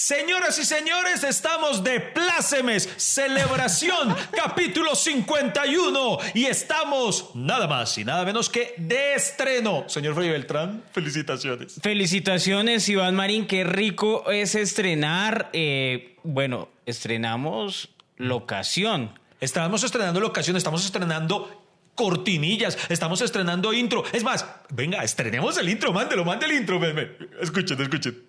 [0.00, 8.24] Señoras y señores, estamos de plácemes, celebración, capítulo 51 y estamos nada más y nada
[8.24, 9.86] menos que de estreno.
[9.88, 11.80] Señor Freddy Beltrán, felicitaciones.
[11.82, 15.50] Felicitaciones, Iván Marín, qué rico es estrenar.
[15.52, 17.88] eh, bueno, estrenamos
[18.18, 19.18] locación.
[19.40, 24.04] Estamos estrenando locación, estamos estrenando cortinillas, estamos estrenando intro.
[24.12, 26.78] Es más, venga, estrenemos el intro, mándelo, mándelo el intro.
[26.78, 27.16] Ven, ven.
[27.40, 28.28] Escuchen, escuchen.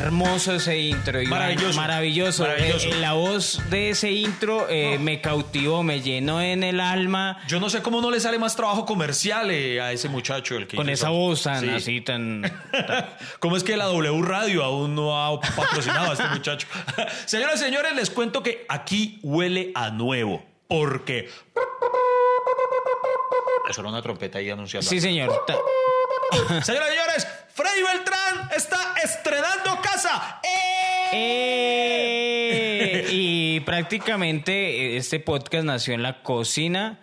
[0.00, 1.30] Hermoso ese intro, Iván.
[1.38, 1.76] Maravilloso.
[1.78, 2.42] Maravilloso.
[2.44, 2.88] Maravilloso.
[2.88, 7.38] Eh, eh, la voz de ese intro eh, me cautivó, me llenó en el alma.
[7.46, 10.56] Yo no sé cómo no le sale más trabajo comercial eh, a ese muchacho.
[10.56, 11.68] El que Con esa voz tan Sí.
[11.68, 12.42] así, tan...
[13.40, 16.66] ¿Cómo es que la W Radio aún no ha patrocinado a este muchacho?
[17.26, 20.42] Señoras y señores, les cuento que aquí huele a nuevo.
[20.66, 21.28] Porque.
[23.68, 24.88] Eso era una trompeta ahí anunciando.
[24.88, 25.30] Sí, señor.
[26.62, 29.19] Señoras y señores, Freddy Beltrán está estrenando
[30.02, 30.40] casa.
[30.42, 31.10] ¡Eh!
[31.12, 33.06] ¡Eh!
[33.12, 37.00] Y prácticamente este podcast nació en la cocina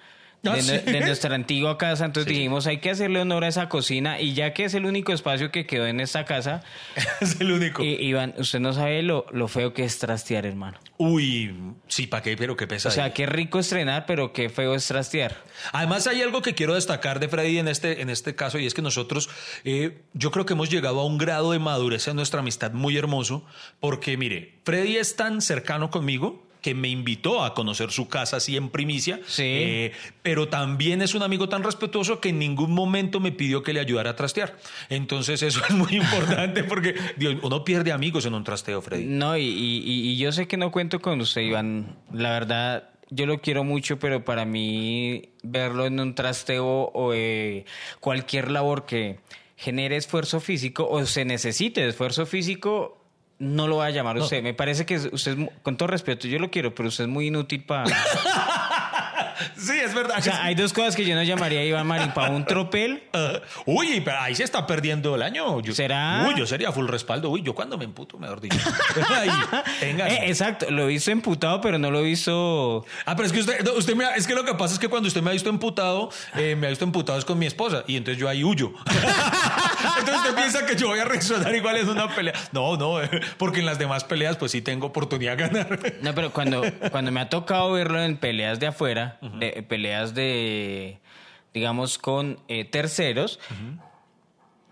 [0.51, 0.71] ¿Ah, de, sí?
[0.71, 2.05] nue- de nuestra antigua casa.
[2.05, 4.19] Entonces dijimos, hay que hacerle honor a esa cocina.
[4.21, 6.63] Y ya que es el único espacio que quedó en esta casa,
[7.21, 7.83] Es el único.
[7.83, 10.77] i- Iván, usted no sabe lo, lo feo que es trastear, hermano.
[10.99, 11.55] Uy,
[11.87, 12.35] sí, ¿para qué?
[12.35, 12.89] Pero qué O pesa.
[12.89, 15.35] sea, qué rico estrenar, pero qué feo es trastear.
[15.71, 18.73] Además, hay algo que quiero destacar de Freddy en este, en este caso, y es
[18.73, 19.29] que nosotros,
[19.63, 22.97] eh, yo creo que hemos llegado a un grado de madurez en nuestra amistad muy
[22.97, 23.45] hermoso,
[23.79, 28.57] porque mire, Freddy es tan cercano conmigo que me invitó a conocer su casa así
[28.57, 29.43] en primicia, Sí.
[29.45, 33.71] eh, pero también es un amigo tan respetuoso que en ningún momento me pidió que
[33.71, 34.57] le ayudara a trastear.
[34.89, 39.05] Entonces eso es muy importante porque Dios, uno pierde amigos en un trasteo, Freddy.
[39.05, 41.95] No, y, y- y- y yo sé que no cuento con usted, Iván.
[42.11, 47.63] La verdad, yo lo quiero mucho, pero para mí verlo en un trasteo o eh,
[48.01, 49.19] cualquier labor que
[49.55, 53.01] genere esfuerzo físico o se necesite esfuerzo físico,
[53.39, 54.41] no lo va a llamar usted.
[54.41, 57.63] Me parece que usted, con todo respeto, yo lo quiero, pero usted es muy inútil
[57.63, 57.85] para...
[59.57, 60.17] Sí, es verdad.
[60.17, 62.11] O sea, hay dos cosas que yo no llamaría a Iván Marín.
[62.11, 63.03] Para un tropel,
[63.65, 65.59] uy, pero ahí se está perdiendo el año.
[65.61, 66.25] Yo- ¿Será?
[66.27, 67.29] Uy, yo sería full respaldo.
[67.29, 68.57] Uy, yo cuando me emputo, mejor dicho.
[69.15, 69.29] Ahí.
[69.81, 72.85] Eh, exacto, lo visto emputado, pero no lo visto...
[73.05, 74.87] Ah, pero es que usted, usted me ha- es que lo que pasa es que
[74.87, 77.83] cuando usted me ha visto emputado, eh, me ha visto emputado es con mi esposa
[77.87, 78.71] y entonces yo ahí huyo.
[79.99, 82.33] entonces usted piensa que yo voy a reaccionar igual en una pelea.
[82.51, 85.79] No, no, eh, porque en las demás peleas pues sí tengo oportunidad de ganar.
[86.01, 90.99] No, pero cuando, cuando me ha tocado verlo en peleas de afuera, de, peleas de,
[91.53, 93.39] digamos, con eh, terceros,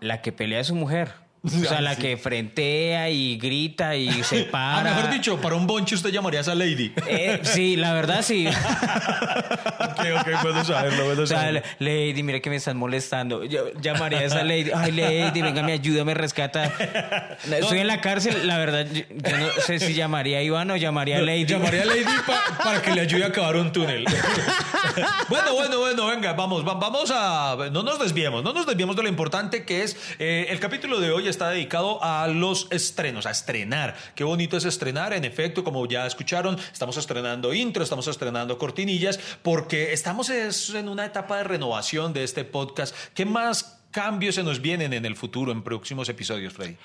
[0.00, 1.25] la que pelea es su mujer.
[1.46, 2.02] O sea, Ah, la sí.
[2.02, 4.94] que frentea y grita y se Ah, para.
[4.94, 6.92] mejor dicho, para un bonche usted llamaría a esa lady.
[7.06, 8.46] Eh, sí, la verdad sí.
[9.26, 11.62] ok, ok, puedo saberlo, puedo O sea, saberlo.
[11.78, 13.44] Lady, mira que me están molestando.
[13.44, 14.70] Yo llamaría a esa Lady.
[14.74, 16.72] Ay, Lady, venga, me ayuda, me rescata.
[17.48, 20.70] No, Estoy en la cárcel, la verdad, yo, yo no sé si llamaría a Iván
[20.70, 21.46] o llamaría a Lady.
[21.46, 24.04] Llamaría a Lady pa- para que le ayude a acabar un túnel.
[25.28, 27.56] bueno, bueno, bueno, venga, vamos, va- vamos a...
[27.72, 29.96] No nos desviemos, no nos desviemos de lo importante que es...
[30.18, 33.94] eh, el capítulo de hoy está dedicado a los estrenos, a estrenar.
[34.14, 39.20] Qué bonito es estrenar, en efecto, como ya escucharon, estamos estrenando intro, estamos estrenando cortinillas,
[39.42, 42.96] porque estamos es, en una etapa de renovación de este podcast.
[43.12, 46.76] ¿Qué más cambios se nos vienen en el futuro, en próximos episodios, Freddy?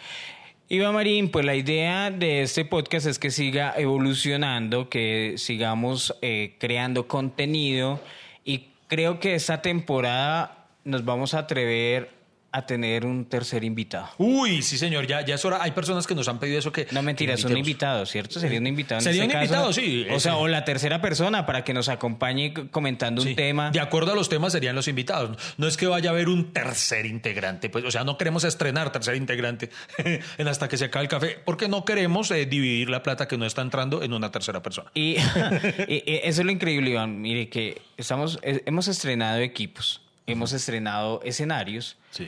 [0.67, 6.56] Iván Marín, pues la idea de este podcast es que siga evolucionando, que sigamos eh,
[6.59, 8.01] creando contenido
[8.44, 12.21] y creo que esta temporada nos vamos a atrever
[12.53, 14.09] a tener un tercer invitado.
[14.17, 15.59] Uy, sí, señor, ya, ya es hora.
[15.62, 16.85] Hay personas que nos han pedido eso que...
[16.91, 18.39] No mentiras, que un invitado, ¿cierto?
[18.41, 19.00] Sería un invitado.
[19.00, 19.45] en Sería este un caso.
[19.53, 20.41] invitado, sí, O sea, ese.
[20.41, 23.72] o la tercera persona para que nos acompañe comentando Sí, un tema.
[23.72, 25.38] De acuerdo a los temas serían los invitados.
[25.57, 28.91] No es que vaya a haber un tercer integrante, pues, o sea, no queremos estrenar
[28.91, 29.70] tercer integrante
[30.37, 33.37] en hasta que se acabe el café, porque no queremos eh, dividir la plata que
[33.37, 34.91] no está entrando en una tercera persona.
[34.93, 35.17] Y, y-
[36.05, 37.22] y eso es lo increíble, Iván.
[37.22, 42.28] Mire que estamos, eh, hemos estrenado equipos, hemos estrenado escenarios, Sí.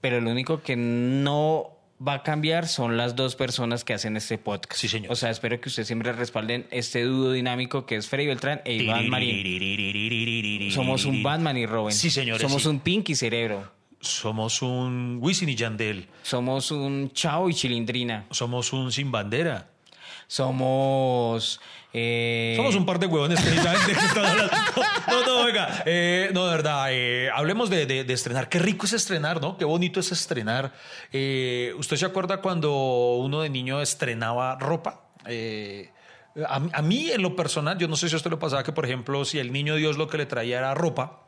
[0.00, 1.76] pero lo único que no
[2.06, 4.80] va a cambiar son las dos personas que hacen este podcast.
[4.80, 5.12] Sí, señor.
[5.12, 8.74] O sea, espero que ustedes siempre respalden este dúo dinámico que es Freddy Beltrán e
[8.74, 10.70] Iván Marín.
[10.72, 11.92] Somos un Batman y Robin.
[11.94, 12.68] Sí, señores, Somos sí.
[12.68, 13.70] un Pinky Cerebro.
[14.00, 16.08] Somos un Wisin y Yandel.
[16.22, 18.24] Somos un Chao y Chilindrina.
[18.30, 19.68] Somos un Sin Bandera.
[20.26, 21.60] somos...
[21.94, 24.52] eh, Somos un par de huevones que ni saben de qué están hablando.
[25.08, 25.82] No, no, venga.
[25.86, 26.86] eh, no, de verdad.
[26.90, 28.48] eh, hablemos de, de- de estrenar.
[28.48, 29.56] Qué rico es estrenar, ¿no?
[29.58, 30.72] Qué bonito es estrenar.
[31.12, 32.72] Eh, ¿Usted se acuerda cuando
[33.16, 35.02] uno de niño estrenaba ropa?
[35.26, 35.90] Eh,
[36.48, 38.72] a, a mí, en lo personal, yo no sé si a usted le pasaba que,
[38.72, 41.20] por ejemplo, si el niño Dios lo que le traía era ropa,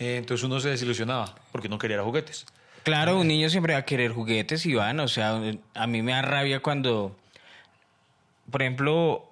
[0.00, 2.46] eh, entonces uno se desilusionaba porque no quería juguetes.
[2.82, 4.98] Claro, un niño siempre va a querer juguetes, Iván.
[4.98, 5.40] O sea,
[5.74, 7.14] a mí me da rabia cuando,
[8.50, 9.28] por ejemplo,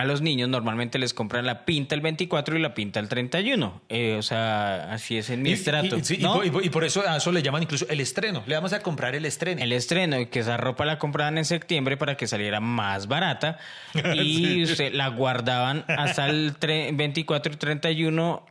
[0.00, 3.82] a los niños normalmente les compran la pinta el 24 y la pinta el 31.
[3.88, 5.96] Eh, o sea, así es en mi Y- estrato.
[5.98, 8.42] y- sí, por- y por, y por eso a eso le llaman incluso el estreno.
[8.46, 9.62] Le vamos a comprar el estreno.
[9.62, 13.58] El estreno, y que esa ropa la compraban en septiembre para que saliera más barata
[14.14, 18.46] y usted la guardaban hasta el tre- 24 y 31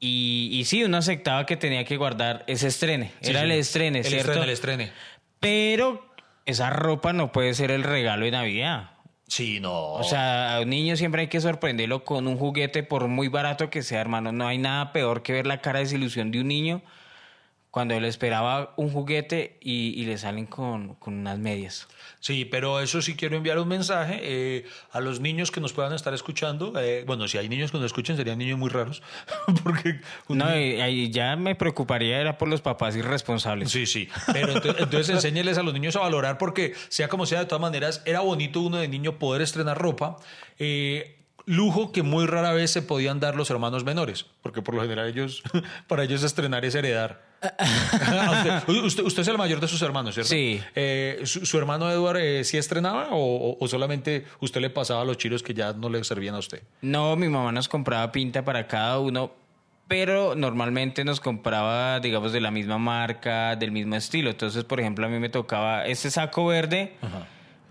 [0.00, 3.44] y, y sí, uno aceptaba que tenía que guardar ese estrene, Sí, era sí.
[3.46, 4.42] el estrene, El ¿cierto?
[4.42, 4.84] el estreno.
[5.40, 6.06] Pero
[6.46, 8.90] esa ropa no puede ser el regalo de Navidad.
[9.26, 9.94] Sí, no.
[9.94, 13.70] O sea, a un niño siempre hay que sorprenderlo con un juguete, por muy barato
[13.70, 14.32] que sea, hermano.
[14.32, 16.82] No hay nada peor que ver la cara de desilusión de un niño
[17.74, 21.88] cuando él esperaba un juguete y, y le salen con, con unas medias.
[22.20, 25.92] Sí, pero eso sí quiero enviar un mensaje eh, a los niños que nos puedan
[25.92, 26.72] estar escuchando.
[26.78, 29.02] Eh, bueno, si hay niños que nos escuchen, serían niños muy raros.
[29.64, 29.98] Porque.
[30.28, 33.72] No, ni- y, ahí ya me preocuparía era por los papás irresponsables.
[33.72, 34.08] Sí, sí.
[34.32, 37.60] Pero entonces, entonces enséñeles a los niños a valorar porque, sea como sea, de todas
[37.60, 40.16] maneras, era bonito uno de niño poder estrenar ropa.
[40.60, 41.16] eh,
[41.46, 45.08] lujo que muy rara vez se podían dar los hermanos menores, porque por lo general
[45.08, 45.42] ellos,
[45.88, 47.22] para ellos estrenar es heredar.
[48.64, 50.30] Usted, usted- usted es el mayor de sus hermanos, ¿cierto?
[50.30, 50.62] Sí.
[50.74, 55.18] Eh, ¿su, su hermano Edward eh, sí estrenaba o, o- solamente usted le pasaba los
[55.18, 56.62] chiros que ya no le servían a usted?
[56.80, 59.32] No, mi mamá nos compraba pinta para cada uno,
[59.88, 64.30] pero normalmente nos compraba, digamos, de la misma marca, del mismo estilo.
[64.30, 66.94] Entonces, por ejemplo, a mí me tocaba este saco verde,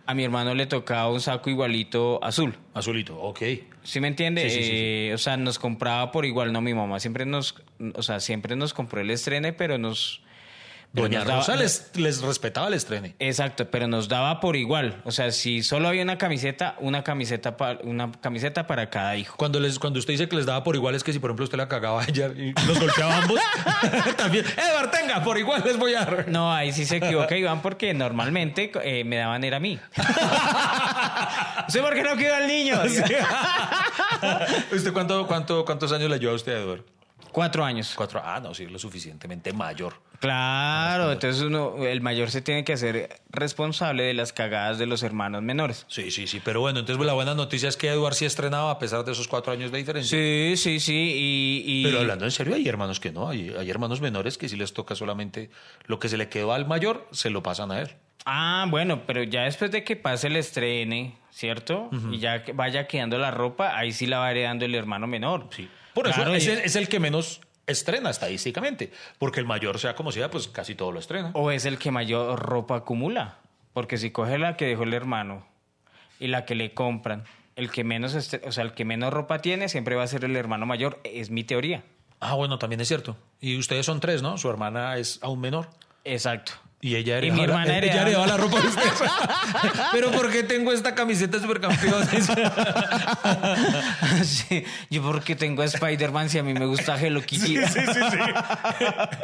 [0.06, 2.56] a mi hermano le tocaba un saco igualito azul.
[2.74, 3.42] Azulito, ok.
[3.84, 4.50] ¿Sí me entiende?
[4.50, 4.72] Sí, sí, sí, sí.
[4.76, 7.56] Eh, o sea, nos compraba por igual, no mi mamá siempre nos,
[7.96, 10.22] o sea, siempre nos compró el estrene, pero nos
[10.96, 13.08] Doña daba- Rosa les, les respetaba el estreno.
[13.18, 15.02] Exacto, pero nos daba por igual.
[15.06, 19.36] O sea, si solo había una camiseta, una camiseta pa- una camiseta para cada hijo.
[19.36, 21.46] Cuando, les, cuando usted dice que les daba por igual, es que si por ejemplo
[21.46, 23.40] usted la cagaba a ella y los golpeaba ambos,
[24.18, 26.28] también, Edward, tenga, por igual les voy a dar.
[26.28, 29.80] No, ahí sí se equivoca Iván porque normalmente eh, me daban era a mí.
[31.68, 32.80] ¿Usted por qué no cuidó al niño?
[34.72, 36.84] ¿Usted cuánto, cuánto, cuántos años le lleva a usted, Edward?
[37.32, 37.94] Cuatro años.
[37.96, 38.22] Cuatro.
[38.24, 39.96] Ah, no, sí, lo suficientemente mayor.
[40.24, 45.04] Claro, entonces uno, el mayor se tiene que hacer responsable de las cagadas de los
[45.04, 45.86] hermanos menores.
[45.90, 46.42] Sí, sí, sí.
[46.44, 49.28] Pero bueno, entonces la buena noticia es que Edward sí estrenaba a pesar de esos
[49.28, 50.18] cuatro años de diferencia.
[50.18, 50.94] Sí, sí, sí.
[50.96, 53.28] Y, y- Pero hablando en serio, hay hermanos que no.
[53.28, 55.50] Hay, hay hermanos menores que sí les toca solamente
[55.88, 57.90] lo que se le quedó al mayor, se lo pasan a él.
[58.26, 61.90] Ah, bueno, pero ya después de que pase el estrene, ¿cierto?
[62.12, 65.48] Y ya que vaya quedando la ropa, ahí sí la va heredando el hermano menor.
[65.52, 65.68] Sí.
[65.94, 68.92] Por eso Claro, es, y- el, es el que menos estrena estadísticamente.
[69.18, 71.32] Porque el mayor, sea como sea, pues casi todo lo estrena.
[71.34, 73.38] O es el que mayor ropa acumula.
[73.74, 75.46] Porque si coge la que dejó el hermano
[76.20, 77.24] y la que le compran,
[77.56, 80.36] el que menos, o sea, el que menos ropa tiene siempre va a ser el
[80.36, 81.00] hermano mayor.
[81.04, 81.84] Es mi teoría.
[82.20, 83.18] Ah, bueno, también es cierto.
[83.42, 84.38] Y ustedes son tres, ¿no?
[84.38, 85.68] Su hermana es aún menor.
[86.06, 86.54] Exacto.
[86.84, 88.94] Y ella Y heredaba, mi hermana ella heredaba- la ropa de ustedes.
[89.94, 92.28] Pero ¿por qué tengo esta camiseta de supercampeones?
[94.24, 97.58] Sí, yo porque tengo a Spider-Man si a mí me gusta Hello Kitty.
[97.58, 97.82] sí, sí,
[98.12, 98.18] sí.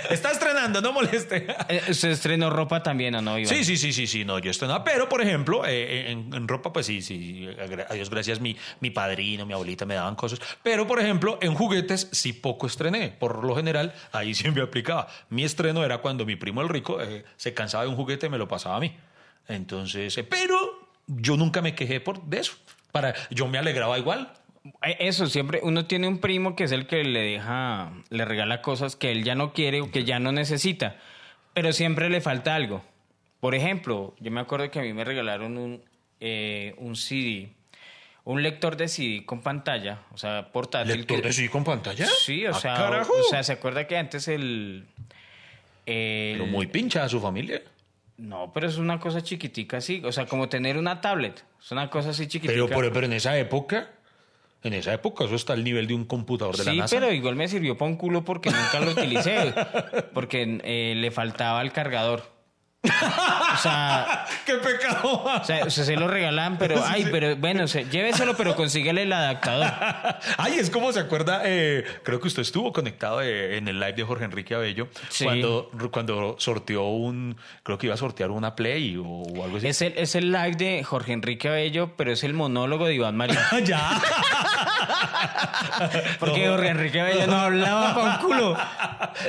[0.10, 1.48] Está estrenando, no moleste.
[1.68, 3.54] Eh, ¿Usted estrenó ropa también o no, Iván?
[3.54, 4.84] Sí, sí, sí, sí, sí, no, yo estrenaba.
[4.84, 7.48] Pero, por ejemplo, eh, en, en ropa, pues sí, sí,
[7.90, 10.40] a Dios gracias, mi, mi padrino, mi abuelita me daban cosas.
[10.64, 13.10] Pero, por ejemplo, en juguetes sí poco estrené.
[13.20, 15.08] Por lo general, ahí siempre aplicaba.
[15.30, 18.30] Mi estreno era cuando mi primo el rico eh, se cansaba de un juguete y
[18.30, 18.96] me lo pasaba a mí.
[19.48, 20.58] Entonces, eh, pero
[21.08, 22.54] yo nunca me quejé por de eso.
[22.92, 24.34] Para, yo me alegraba igual.
[24.84, 28.62] Eh, Eso, siempre uno tiene un primo que es el que le deja, le regala
[28.62, 30.98] cosas que él ya no quiere o que ya no necesita,
[31.54, 32.84] pero siempre le falta algo.
[33.40, 35.82] Por ejemplo, yo me acuerdo que a mí me regalaron un,
[36.20, 37.54] eh, un CD,
[38.26, 40.98] un lector de CD con pantalla, o sea, portátil.
[40.98, 42.06] ¿Lector que- de CD con pantalla?
[42.06, 44.86] Sí, o Ah, sea, o sea, ¿se acuerda que antes el...
[45.90, 47.62] el- Pero muy pincha a su familia.
[48.18, 51.90] No, pero es una cosa chiquitica así, o sea, como tener una tablet, es una
[51.90, 52.52] cosa así chiquitica.
[52.54, 53.92] Pero, pero, pero en esa época,
[54.62, 57.00] en esa época, eso está al nivel de un computador de la Sí, NASA.
[57.00, 59.54] pero igual me sirvió para un culo porque nunca lo utilicé.
[60.14, 62.24] Porque eh, le faltaba el cargador.
[62.82, 65.24] O sea, ¡Qué pecado!
[65.26, 69.02] o sea, o sea, se lo regalan, pero, ay, pero bueno, se- lléveselo, pero consíguele
[69.04, 69.68] el adaptador.
[70.38, 73.94] Ay, es como se acuerda, eh, creo que usted estuvo conectado eh, en el live
[73.94, 75.26] de Jorge Enrique Abello Sí.
[75.26, 79.68] cuando, cuando sorteó un, creo que iba a sortear una Play o, o algo así.
[79.68, 83.18] Es el, es el live de Jorge Enrique Abello, pero es el monólogo de Iván
[83.18, 83.38] Marín.
[83.66, 84.02] ya.
[86.20, 86.54] Porque No.
[86.54, 88.52] Jorge Enrique Abello no hablaba con culo.
[88.52, 88.58] O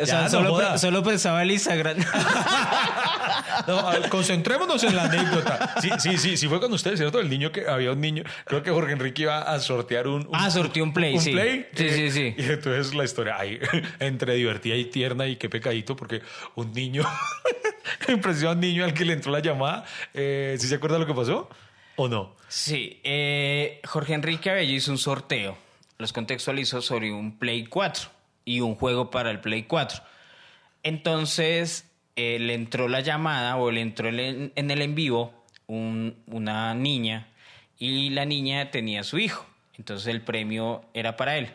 [0.00, 1.96] Ya, sea, no solo, solo pensaba el Instagram.
[3.66, 5.74] No, a ver, concentrémonos en la anécdota.
[5.80, 7.20] Sí, sí, sí, sí fue con usted, ¿cierto?
[7.20, 10.30] El niño que había un niño, creo que Jorge Enrique iba a sortear un, un-
[10.32, 11.32] Ah, sorteó un Play, un sí.
[11.32, 11.66] Play.
[11.74, 12.34] Sí, eh, sí, sí.
[12.36, 13.58] Y entonces la historia ahí,
[14.00, 16.22] entre divertida y tierna y qué pecadito, porque
[16.54, 17.02] un niño,
[18.08, 19.84] impresiona a un niño al que le entró la llamada.
[20.14, 21.48] Eh, ¿Sí se acuerda lo que pasó?
[21.96, 22.34] ¿O no?
[22.48, 25.56] Sí, eh, Jorge Enrique Abello hizo un sorteo.
[25.98, 28.08] Los contextualizó sobre un Play 4
[28.46, 30.02] y un juego para el Play 4.
[30.82, 34.18] Entonces eh, le entró la llamada o le entró en
[34.70, 35.32] el en vivo
[35.66, 37.28] un- una niña
[37.78, 39.46] y la niña tenía su hijo.
[39.78, 41.50] Entonces el premio era para él.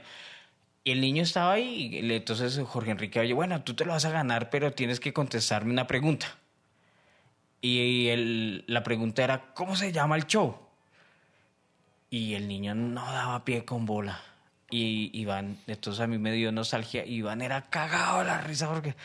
[0.83, 1.89] Y el niño estaba ahí.
[2.01, 5.13] y entonces Jorge Enrique Abello, bueno, tú te lo vas a ganar, pero tienes que
[5.13, 6.37] contestarme una pregunta.
[7.61, 10.57] Y el- la pregunta era, ¿cómo se llama el show?
[12.09, 14.21] Y el niño no daba pie con bola.
[14.69, 17.05] Y Iván, entonces a mí me dio nostalgia.
[17.05, 18.95] Iván era cagado la risa porque...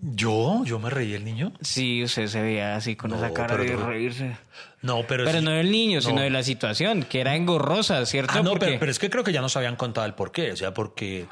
[0.00, 0.62] ¿Yo?
[0.64, 1.52] ¿Yo me reí el niño?
[1.60, 4.36] Sí, usted se veía así con No, esa cara de tú- reírse.
[4.82, 5.24] No, pero...
[5.24, 6.20] Pero sí- no del niño, sino no.
[6.22, 8.34] de la situación, que era engorrosa, ¿cierto?
[8.36, 10.52] Ah, no, pero, pero es que creo que ya nos habían contado el porqué.
[10.52, 11.26] O sea, porque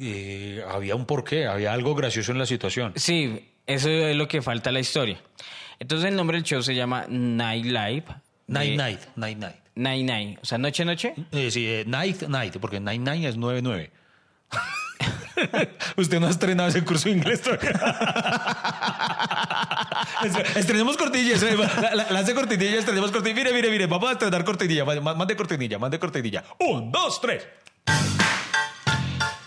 [0.00, 2.92] eh, había un porqué, había algo gracioso en la situación.
[2.96, 5.18] Sí, eso es lo que falta a la historia.
[5.80, 8.04] Entonces el nombre del show se llama Night Live.
[8.46, 9.56] Night, de- night, night, night.
[9.76, 10.38] Night Night.
[10.40, 11.14] O sea, noche, noche.
[11.32, 13.90] Eh, sí, eh, night, night, porque night, night es 9-9.
[15.96, 17.72] Usted no ha estrenado ese curso de inglés todavía.
[20.54, 21.42] Estrenemos cortinillas.
[21.42, 23.42] eh, la- la- cortinilla, estrenemos cortinilla.
[23.42, 23.86] Mire, mire, mire.
[23.86, 24.84] Vamos a estrenar cortinilla.
[24.84, 26.44] Más más de cortinilla, más de cortinilla.
[26.60, 27.46] Un, dos, tres.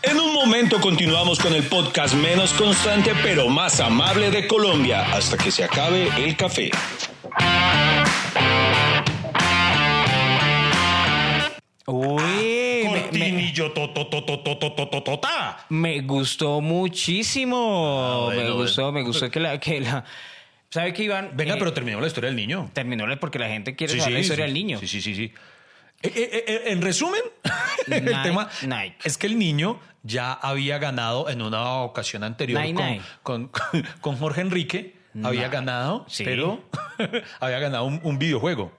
[0.03, 5.37] En un momento continuamos con el podcast menos constante pero más amable de Colombia hasta
[5.37, 6.71] que se acabe el café.
[11.89, 13.73] Uy, cortinillo
[15.69, 18.27] Me gustó muchísimo.
[18.29, 20.03] Ah, me gustó, me gustó que la, que la.
[20.69, 21.31] ¿Sabe que Iván?
[21.33, 22.69] Venga, eh, pero terminó la historia del niño.
[22.73, 24.79] Terminó porque la gente quiere saber la historia del niño.
[24.79, 25.31] Sí, sí, sí, sí.
[26.03, 27.21] Eh, eh, en resumen,
[27.87, 28.49] el tema
[29.05, 32.61] es que el niño ya había ganado en una ocasión anterior
[33.23, 33.49] con,
[34.01, 34.97] Con, Jorge Enrique.
[35.23, 36.61] Había ganado, pero
[37.39, 38.73] había ganado un videojuego.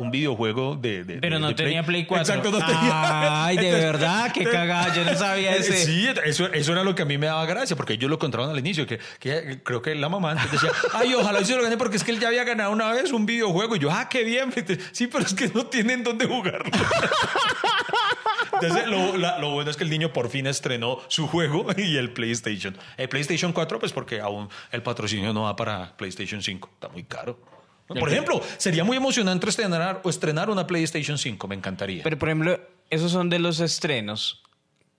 [0.00, 1.02] Un videojuego de.
[1.02, 2.22] de- Pero de- no de tenía Play 4.
[2.22, 3.44] Exacto, no tenía.
[3.46, 4.94] Ay, de verdad, qué cagada.
[4.94, 5.84] Yo no sabía Eh, ese.
[5.84, 8.48] Sí, eso, eso era lo que a mí me daba gracia, porque ellos lo contaron
[8.48, 11.76] al inicio, que, que creo que la mamá antes decía, ay, ojalá se lo gane
[11.76, 13.74] porque es que él ya había ganado una vez un videojuego.
[13.74, 14.54] Y yo, ah, qué bien.
[14.92, 16.70] Sí, pero es que no tienen dónde jugarlo.
[18.60, 21.96] Entonces, lo, la- lo bueno es que el niño por fin estrenó su juego y
[21.96, 22.76] el PlayStation.
[22.96, 26.70] El PlayStation 4, pues porque aún el patrocinio no va para PlayStation 5.
[26.74, 27.57] Está muy caro.
[27.88, 31.48] Por ejemplo, sería muy emocionante estrenar, o estrenar una PlayStation 5.
[31.48, 32.02] Me encantaría.
[32.02, 34.42] Pero, por ejemplo, esos son de los estrenos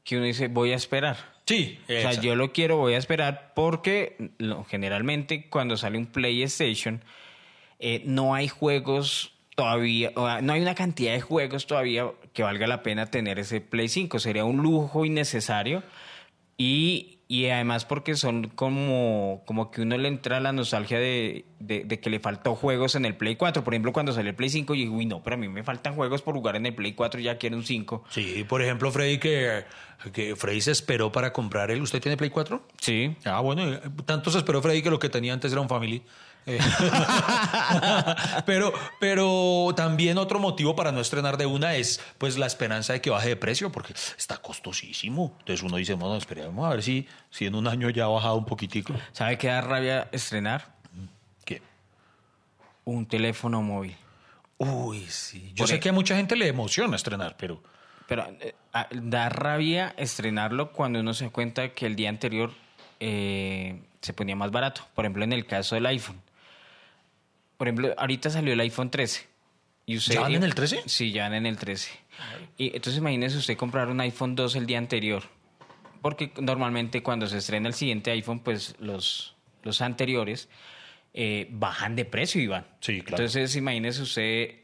[0.03, 1.17] que uno dice, voy a esperar.
[1.46, 6.08] sí, O sea, yo lo quiero, voy a esperar porque lo- generalmente cuando sale un
[6.08, 7.03] PlayStation
[7.79, 12.81] eh, no hay juegos todavía, no hay una cantidad de juegos todavía que valga la
[12.81, 14.19] pena tener ese Play 5.
[14.19, 15.84] Sería un lujo innecesario
[16.58, 21.83] y, y además porque son como, como que uno le entra la nostalgia de, de-
[21.86, 23.63] de que le faltó juegos en el Play 4.
[23.63, 25.63] Por ejemplo, cuando salió el Play 5 y dije, uy, no, pero a mí me
[25.63, 28.03] faltan juegos por jugar en el Play 4 y ya quiero un 5.
[28.09, 29.63] Sí, por ejemplo, Freddy, que,
[30.12, 31.83] que Freddy se esperó para comprar el.
[31.83, 32.67] ¿Usted tiene Play 4?
[32.81, 33.15] Sí.
[33.25, 36.01] Ah, bueno, eh, tanto se esperó Freddy que lo que tenía antes era un Family.
[36.46, 36.60] Eh,
[38.46, 43.01] pero, pero también otro motivo para no estrenar de una es pues la esperanza de
[43.01, 45.36] que baje de precio, porque está costosísimo.
[45.39, 48.36] Entonces uno dice, bueno, esperemos a ver si, si en un año ya ha bajado
[48.36, 48.93] un poquitico.
[49.12, 50.74] ¿Sabe qué da rabia estrenar?
[51.46, 51.62] ¿Qué?
[52.86, 53.96] Un teléfono móvil.
[54.58, 55.51] Uy, sí.
[55.53, 57.62] Yo Por sé que a mucha gente le emociona estrenar, pero
[58.08, 62.51] Pero eh, ah, da rabia estrenarlo cuando uno se cuenta que el día anterior
[63.00, 64.81] eh, se ponía más barato.
[64.96, 66.22] Por ejemplo, en el caso del iPhone.
[67.59, 69.27] Por ejemplo, ahorita salió el iPhone 13.
[69.85, 70.83] Y usted, ¿Ya van en el 13?
[70.85, 71.91] Sí, ya van en el 13.
[72.57, 75.23] Y entonces imagínese usted comprar un iPhone 2 el día anterior.
[76.01, 80.47] Porque normalmente cuando se estrena el siguiente iPhone, pues los, los anteriores
[81.13, 82.65] eh, bajan de precio, Iván.
[82.79, 83.21] Sí, claro.
[83.23, 84.55] Entonces imagínese usted,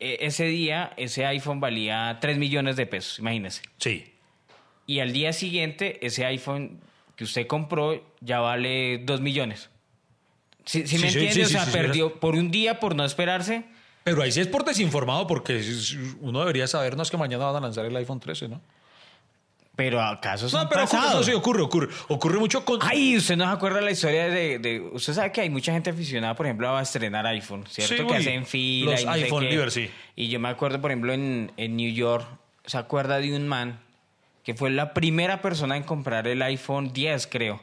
[0.00, 3.60] e- ese día ese iPhone valía 3 millones de pesos, imagínese.
[3.76, 4.06] sí.
[4.86, 6.80] Y al día siguiente ese iPhone
[7.14, 9.70] que usted compró ya vale 2 millones.
[10.64, 11.34] ¿Sí, sí Sí, me sí, entiende?
[11.34, 13.64] sí, o sí, sea, sí, sí, perdió por un día por no esperarse.
[14.04, 17.60] Pero ahí sí es por desinformado porque es- uno debería sabernos que mañana van a
[17.60, 18.60] lanzar el iPhone 13, ¿no?
[19.74, 21.88] Pero acaso No, pero ocurre, no, sí, ocurre, ocurre.
[22.08, 22.78] Ocurre mucho con...
[22.82, 25.88] Ay, usted no se acuerda la historia de, de- Usted sabe que hay mucha gente
[25.88, 27.96] aficionada, por ejemplo, a estrenar iPhone, ¿cierto?
[27.96, 29.44] Sí, que hacen fila los y no iPhone.
[29.48, 29.90] Liver, sí.
[30.14, 32.26] Y yo me acuerdo, por ejemplo, en, en New York,
[32.66, 33.80] ¿se acuerda de un man
[34.44, 37.62] que fue la primera persona en comprar el iPhone 10, creo?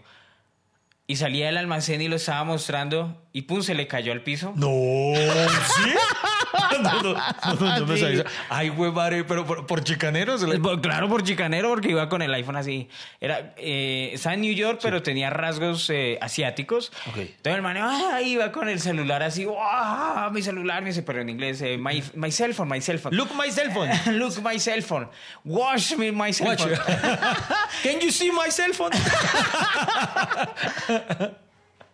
[1.10, 4.54] Y salía del almacén y lo estaba mostrando y pum, se le cayó al piso.
[4.56, 5.90] No, ¿sí?
[6.80, 8.24] No, no, no, no, me sabía.
[8.50, 10.44] Ay, güey, madre, pero por, por chicaneros.
[10.44, 12.88] Eh, por- Claro, por chicanero, porque iba con el iPhone así.
[13.20, 16.92] Era, eh, estaba en New York, pero tenía rasgos eh, asiáticos.
[17.10, 17.18] Ok.
[17.18, 20.32] Entonces el man ah, iba con el celular así, ¡wow!
[20.32, 23.16] Mi celular, me dice, pero en inglés, eh, my, my cell phone, my cell phone.
[23.16, 23.90] Look my cell phone.
[24.20, 25.10] Look, my cell phone.
[25.44, 26.62] Watch me, my cell Watch.
[26.62, 26.72] phone.
[27.84, 28.92] Can you see my cell phone?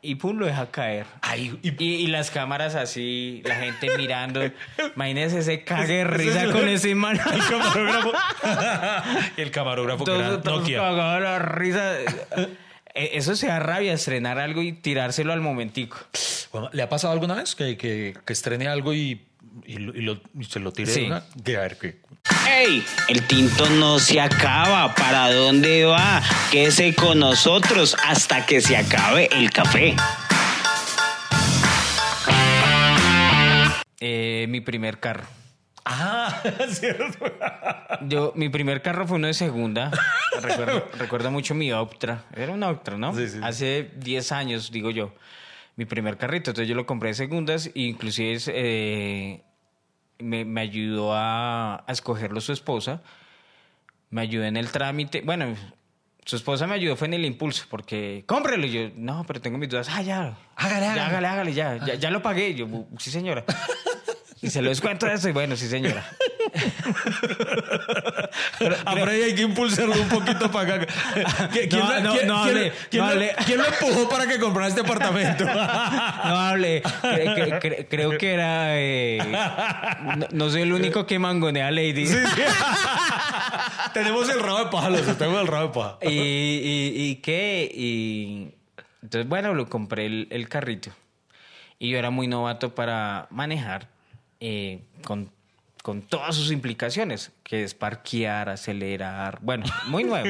[0.05, 1.05] Y pum, lo deja caer.
[1.21, 4.41] Ay, y- Y, y las cámaras así, la gente mirando.
[4.95, 7.17] Imagínese ese cague de risa con ese man.
[7.17, 8.11] el camarógrafo.
[9.37, 10.91] el camarógrafo que era todos Nokia.
[10.91, 11.97] la risa.
[12.93, 15.97] Eh, Eso se da rabia, estrenar algo y tirárselo al momentico.
[16.51, 19.21] Bueno, ¿Le ha pasado alguna vez que, que, que estrene algo y,
[19.65, 20.87] y, lo- lo- se lo tire?
[20.89, 21.05] de Sí.
[21.05, 21.23] una?
[21.43, 21.97] Que, a ver, que...
[22.49, 22.85] ¡Ey!
[23.07, 24.93] El tinto no se acaba.
[24.95, 26.21] ¿Para dónde va?
[26.51, 29.95] Quédese con nosotros hasta que se acabe el café.
[33.99, 35.25] Eh, mi primer carro.
[35.85, 37.25] Ah, cierto.
[38.01, 39.91] Yo, mi primer carro fue uno de segunda.
[40.41, 42.25] recuerdo, recuerdo mucho mi Optra.
[42.35, 43.15] Era un Optra, ¿no?
[43.15, 43.39] Sí, sí.
[43.41, 45.13] Hace 10 años, digo yo.
[45.75, 46.51] Mi primer carrito.
[46.51, 49.43] Entonces yo lo compré de segundas e inclusive es, eh,
[50.19, 53.01] me, me ayudó a, a escogerlo su esposa.
[54.09, 55.21] Me ayudó en el trámite.
[55.21, 55.55] Bueno,
[56.25, 58.65] su esposa me ayudó fue en el impulso porque cómprelo.
[58.65, 59.87] Y yo, no, pero tengo mis dudas.
[59.91, 60.37] Ah, ya.
[60.55, 61.01] Hágale, Ya, hágale.
[61.01, 61.85] hágale, hágale, ya.
[61.85, 62.53] Ya, ya lo pagué.
[62.55, 63.43] Yo, "Uh, sí, señora.
[64.41, 66.05] Y se lo descuento eso y bueno, sí, señora.
[68.85, 70.87] A Freddy hay que impulsarlo un poquito para acá.
[71.51, 73.35] ¿Qui- ¿Quién, No, lo- no, quién- no quién- hable, quién no lo- hable.
[73.45, 75.45] quién lo empujó para que comprara este apartamento?
[76.25, 76.83] No hable.
[76.83, 78.77] Cre- cre- cre- creo que era.
[78.79, 79.19] eh,
[80.31, 82.05] no, soy el único que mangonea a Lady.
[83.93, 85.97] tenemos el rabo de paja, los tenemos el rabo de paja.
[86.01, 87.69] Y, y, y qué?
[87.73, 88.51] Y.
[89.03, 90.91] Entonces, bueno, lo compré el, el carrito.
[91.77, 93.87] Y yo era muy novato para manejar
[94.39, 95.29] eh, con,
[95.85, 100.27] con todas sus implicaciones, que es parquear, acelerar, bueno, muy nuevo.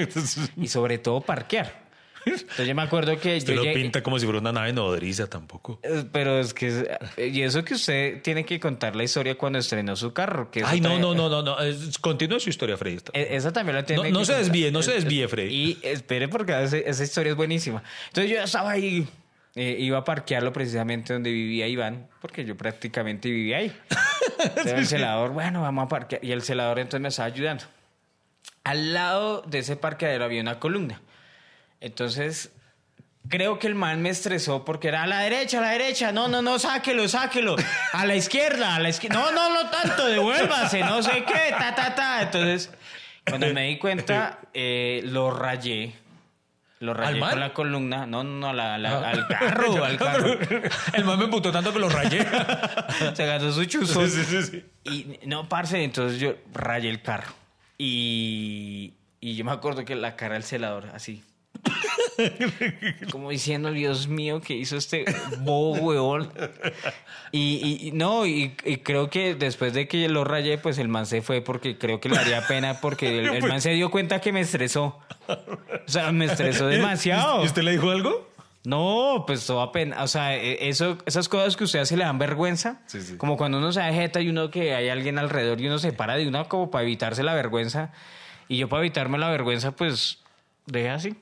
[0.57, 1.85] y sobre todo parquear.
[2.25, 4.73] Entonces yo me acuerdo que Usted yo lo llegué- pinta como si fuera una nave
[4.73, 5.79] nodriza tampoco.
[5.81, 6.97] Eh, Pero es que...
[7.17, 10.51] Y eso que usted tiene que contar la historia cuando estrenó su carro.
[10.51, 11.55] Que Ay, no, no, no, no, no.
[12.01, 12.97] Continúe su historia, Freddy.
[13.13, 14.37] Eh, Esa también la tiene No- que se contar.
[14.39, 15.53] desvíe, no se Eh, desvíe, eh, Freddy.
[15.55, 17.81] Y espere porque ese- esa historia es buenísima.
[18.07, 19.07] Entonces yo estaba ahí,
[19.55, 23.75] eh, iba a parquearlo precisamente donde vivía Iván, porque yo prácticamente vivía ahí.
[24.39, 26.23] Entonces el celador, bueno, vamos a parquear.
[26.23, 27.63] Y el celador entonces me estaba ayudando.
[28.65, 31.01] Al lado de ese parqueadero había una columna.
[31.79, 32.51] Entonces,
[33.29, 36.11] creo que el man me estresó porque era a la derecha, a la derecha.
[36.11, 37.55] No, no, no, sáquelo, sáquelo.
[37.93, 39.19] A la izquierda, a la izquierda.
[39.19, 42.21] No, no, no tanto, devuélvase, no sé qué, ta, ta, ta.
[42.23, 42.71] Entonces,
[43.27, 45.93] cuando me di cuenta, eh, lo rayé.
[46.79, 48.05] Lo rayé con la columna.
[48.05, 50.37] No, no, no, la- al carro, al carro.
[50.93, 52.19] El man me emputó tanto que lo rayé.
[53.15, 54.05] Se gastó su chuzo.
[54.07, 54.65] Sí, sí, sí, sí.
[55.23, 57.33] Y no, parce, entonces yo rayé el carro.
[57.77, 61.23] Y, y yo me acuerdo que la cara del celador, así.
[63.11, 65.05] Como diciendo, Dios mío, ¿qué hizo este
[65.39, 66.31] bobo huevón?
[67.31, 71.21] Y, no, y, y creo que después de que lo rayé, pues el man se
[71.21, 74.31] fue porque creo que le haría pena porque el, el man se dio cuenta que
[74.31, 74.99] me estresó.
[75.27, 75.37] O
[75.87, 77.43] sea, me estresó demasiado.
[77.43, 78.29] ¿Y usted le dijo algo?
[78.63, 82.03] No, pues todo apenas, o sea, e- eso, esas cosas que a usted hace le
[82.03, 82.81] dan vergüenza.
[82.87, 83.15] Sí, sí.
[83.17, 86.15] Como cuando uno se jeta y uno que hay alguien alrededor y uno se para
[86.15, 87.91] de una como para evitarse la vergüenza.
[88.47, 90.19] Y yo para evitarme la vergüenza, pues,
[90.65, 91.15] dejé así.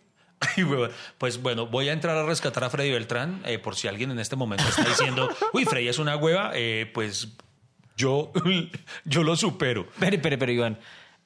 [1.18, 3.42] Pues bueno, voy a entrar a rescatar a Freddy Beltrán.
[3.46, 6.90] eh, por si alguien en este momento está diciendo, uy, Freddy es una hueva, eh,
[6.94, 7.30] pues
[7.96, 8.32] yo,
[9.06, 9.88] yo lo supero.
[10.00, 10.80] Pero, pero, pero, Iván,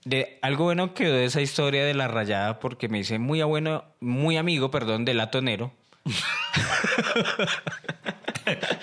[0.05, 3.85] de, algo bueno quedó de esa historia de la rayada porque me hice muy, bueno,
[3.99, 5.73] muy amigo, perdón, del atonero.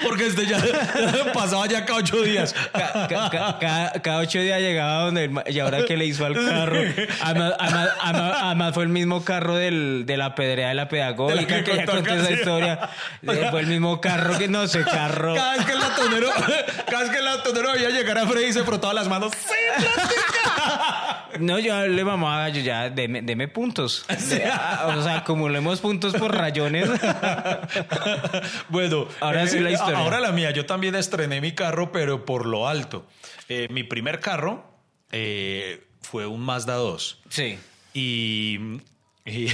[0.03, 0.59] Porque este ya
[1.35, 2.55] pasaba ya cada ocho días.
[2.72, 6.24] Ca- ca- ca- cada, cada ocho días llegaba donde el y ahora que le hizo
[6.27, 6.79] al carro.
[7.22, 11.40] Además, además- además- además fue el mismo carro del, de la pedrea de la pedagógica
[11.57, 12.79] De que que ya contó esa historia.
[13.22, 15.35] Eh, Fue el mismo carro que no sé, carro.
[15.35, 16.29] Cada vez que el latonero,
[16.87, 19.33] cada vez que el latonero veía llegar a Freddy se frotaba las manos.
[19.37, 19.85] ¡Sí!
[21.40, 24.05] No, yo le mamá gallo, ya, deme, deme puntos.
[24.94, 26.88] O sea, acumulemos puntos por rayones.
[28.68, 29.99] bueno, Ahora sí la historia.
[29.99, 30.51] Ahora la mía.
[30.51, 33.07] Yo también estrené mi carro, pero por lo alto.
[33.49, 34.64] Eh, mi primer carro
[35.12, 37.23] eh, fue un Mazda 2.
[37.29, 37.59] Sí.
[37.93, 38.59] Y.
[39.25, 39.49] y-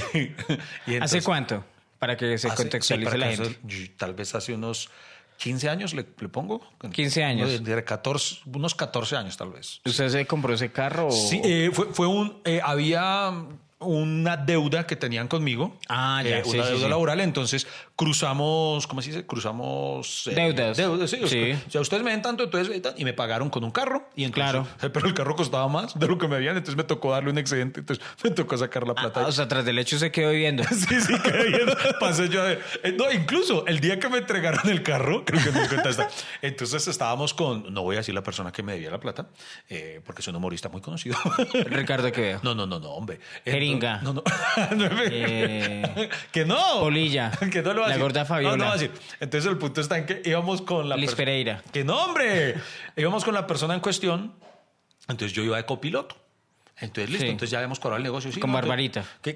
[0.87, 1.63] y ¿Hace cuánto?
[1.99, 3.59] Para que se hace- contextualice sí, la gente.
[3.67, 4.89] eso, Tal vez hace unos
[5.37, 6.61] 15 años le, le pongo.
[6.91, 7.63] 15 años.
[7.63, 9.81] De 14, unos 14 años, tal vez.
[9.85, 11.07] ¿Usted se compró ese carro?
[11.07, 12.41] o- Sí, eh, fue, fue un.
[12.43, 13.31] eh, había
[13.79, 15.75] una deuda que tenían conmigo.
[15.89, 17.19] Ah, ya, eh, sí, una sí, deuda laboral.
[17.21, 17.65] Entonces
[18.01, 19.25] cruzamos, ¿cómo se dice?
[19.27, 20.25] Cruzamos.
[20.25, 20.75] eh, Deudas.
[20.75, 21.19] Deudas, sí.
[21.27, 21.51] Sí.
[21.67, 22.81] O sea, ustedes me den tanto, entonces.
[22.97, 24.09] Y me pagaron con un carro.
[24.15, 24.67] Y entonces, Claro.
[24.91, 26.57] Pero el carro costaba más de lo que me habían.
[26.57, 27.81] Entonces me tocó darle un excedente.
[27.81, 29.21] Entonces me tocó sacar la plata.
[29.23, 30.63] Ah, o sea, tras del hecho se quedó viviendo.
[30.71, 31.67] Sí, sí, qué bien.
[31.99, 32.61] Pasé yo a ver.
[32.83, 36.09] Eh, No, incluso el día que me entregaron el carro, creo que me cuenta esta.
[36.41, 39.29] Entonces estábamos con, no voy a decir la persona que me debía la plata,
[39.69, 41.15] eh, porque es un humorista muy conocido.
[41.65, 42.39] Ricardo Quevedo.
[42.41, 43.19] No, no, no, no, hombre.
[43.45, 43.99] Jeringa.
[44.01, 44.23] No, no.
[45.11, 46.79] Eh, que no.
[46.79, 47.31] Polilla.
[47.51, 48.01] Que no lo a La decir.
[48.03, 48.57] gorda Fabiola.
[48.57, 48.91] No, no va a decir.
[49.19, 51.61] Entonces el punto está en que íbamos con la Liz Pereira.
[51.71, 52.55] Que no, hombre.
[52.95, 54.33] íbamos con la persona en cuestión.
[55.07, 56.15] Entonces yo iba de copiloto.
[56.79, 57.31] Entonces, listo, Sí.
[57.31, 58.31] entonces ya habíamos cuadrado el negocio.
[58.31, 59.03] sí, Con no, Barbarita.
[59.21, 59.35] que-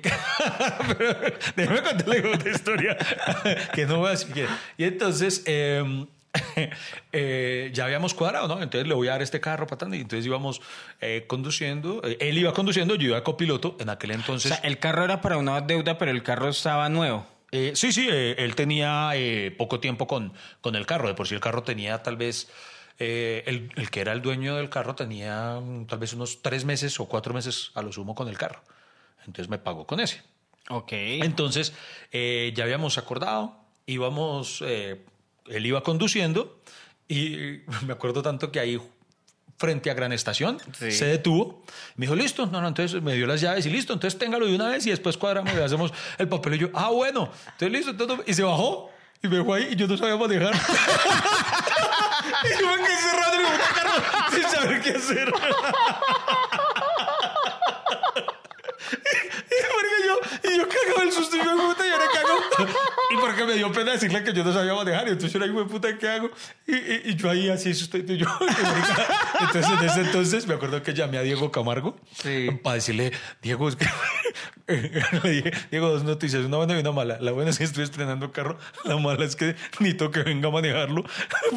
[0.97, 1.15] Pero
[1.55, 2.97] déjame contarle otra historia
[3.73, 4.47] que no voy a decir.
[4.77, 6.07] Y entonces eh,
[7.11, 8.61] eh, ya habíamos cuadrado, ¿no?
[8.63, 10.61] Entonces le voy a dar este carro patando y entonces íbamos
[11.01, 12.01] eh, conduciendo.
[12.03, 13.77] eh, él iba conduciendo, yo iba copiloto.
[13.79, 14.51] En aquel O entonces.
[14.53, 17.27] sea, el carro era para una deuda, pero el carro estaba nuevo.
[17.51, 21.07] Eh, sí, sí, eh, él tenía eh, poco tiempo con, con el carro.
[21.07, 22.49] De por sí el carro tenía tal vez,
[22.97, 26.99] el, el que era el dueño del carro tenía mm, tal vez unos tres meses
[26.99, 28.61] o cuatro meses a lo sumo con el carro.
[29.19, 30.21] Entonces me pagó con ese.
[30.69, 30.91] Ok.
[30.91, 31.73] Entonces
[32.11, 33.55] eh, ya habíamos acordado,
[33.85, 36.59] íbamos, él iba conduciendo
[37.07, 38.79] y me acuerdo tanto que ahí
[39.57, 40.91] frente a Gran Estación Sí.
[40.91, 41.63] se detuvo,
[41.95, 44.55] me dijo, listo, no, no, entonces me dio las llaves y listo, entonces téngalo de
[44.55, 47.91] una vez y después cuadramos y hacemos el papel y yo, ah, bueno, entonces listo,
[47.91, 48.91] entonces, y se bajó
[49.23, 50.53] y me dejó ahí y yo no sabía manejar.
[52.43, 55.33] y yo me quedé cerrado en el sin saber qué hacer.
[60.43, 62.69] Y yo, y yo cagaba el susto y yo, puta, y ahora cago.
[63.11, 65.07] Y porque me dio pena decirle que yo no sabía manejar.
[65.07, 66.31] Y entonces yo era, hijo de puta, ¿qué hago?
[66.65, 68.03] Y, y- y yo ahí así asustado.
[68.07, 68.27] Y yo.
[69.41, 72.49] Entonces, en ese entonces, me acuerdo que llamé a Diego Camargo Sí.
[72.63, 73.85] para decirle, Diego, es que.
[74.67, 77.17] Le dije, Diego, dos noticias, una buena y una mala.
[77.21, 78.57] La buena es que estoy estrenando carro.
[78.83, 81.03] La mala es que necesito que venga a manejarlo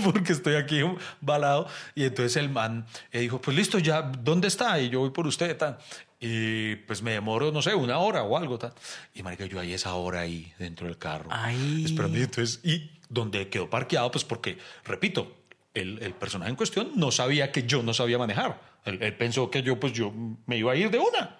[0.05, 0.83] porque estoy aquí
[1.23, 1.67] balado.
[1.95, 4.79] Y entonces el man eh, dijo, pues listo, ya, ¿dónde está?
[4.81, 5.79] Y yo voy por usted, tal.
[6.21, 8.73] Y pues me demoro, no sé, una hora o algo, tal.
[9.15, 11.29] Y marica, yo ahí esa hora ahí dentro del carro.
[11.31, 11.85] Ay.
[11.85, 12.19] Esperando.
[12.19, 15.37] Entonces, y donde quedó parqueado, pues porque, repito,
[15.75, 18.61] el, el personaje en cuestión no sabía que yo no sabía manejar.
[18.85, 20.13] Él, él pensó que yo, pues yo
[20.47, 21.39] me iba a ir de una.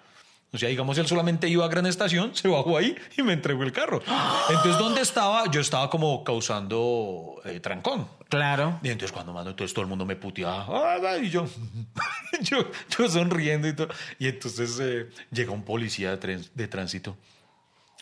[0.51, 3.63] O sea, digamos, él solamente iba a Gran Estación, se bajó ahí y me entregó
[3.63, 4.01] el carro.
[4.49, 5.49] Entonces, ¿dónde estaba?
[5.51, 8.07] Yo estaba como causando eh, trancón.
[8.29, 8.79] Claro.
[8.83, 10.97] Y entonces cuando mando, entonces todo el mundo me puteaba.
[11.21, 11.47] Y yo,
[12.41, 12.65] yo,
[12.97, 13.89] yo sonriendo y todo.
[14.19, 17.17] Y entonces eh, llega un policía de, tren- de tránsito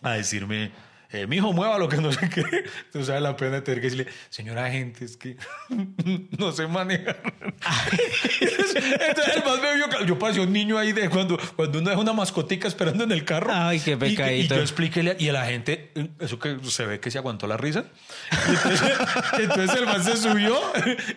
[0.02, 0.72] a decirme,
[1.12, 2.44] eh, mijo, mueva lo que no sé qué.
[2.92, 5.38] Tú sabes la pena de tener que decirle, señora agente, es que
[6.38, 7.18] no sé manejar.
[8.42, 8.76] entonces,
[9.08, 11.98] entonces el más me vio, yo parecía un niño ahí de cuando, cuando uno es
[11.98, 13.50] una mascotica esperando en el carro.
[13.54, 14.56] Ay, qué Y que- Y, pecadito.
[14.56, 17.86] yo explíquele, y el agente, eso que se ve que se aguantó la risa.
[18.32, 18.92] Y Entonces,
[19.40, 20.60] entonces el man se subió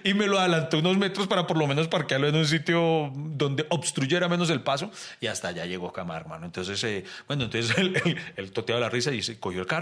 [0.04, 3.66] y me lo adelantó unos metros para por lo menos parquearlo en un sitio donde
[3.70, 4.90] obstruyera menos el paso.
[5.20, 6.46] Y hasta allá llegó Camar, hermano.
[6.46, 7.96] Entonces, eh, bueno, entonces el,
[8.36, 9.79] el, la risa y se cogió el carro.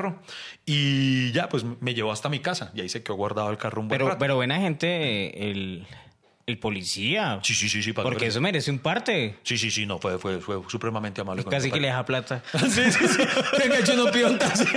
[0.66, 2.70] Y ya, pues me llevó hasta mi casa.
[2.74, 4.18] Y ahí se quedó guardado el carro un buen Pero, rato.
[4.18, 5.86] pero buena gente, el,
[6.46, 7.40] el policía.
[7.42, 7.92] Sí, sí, sí, sí.
[7.92, 9.36] Porque que- eso merece un parte.
[9.42, 11.44] Sí, sí, sí, no, fue, fue, fue supremamente amable.
[11.44, 12.42] Casi que le deja plata.
[12.58, 13.22] Sí, sí, sí.
[13.58, 14.64] Venga, yo no pido un taxi.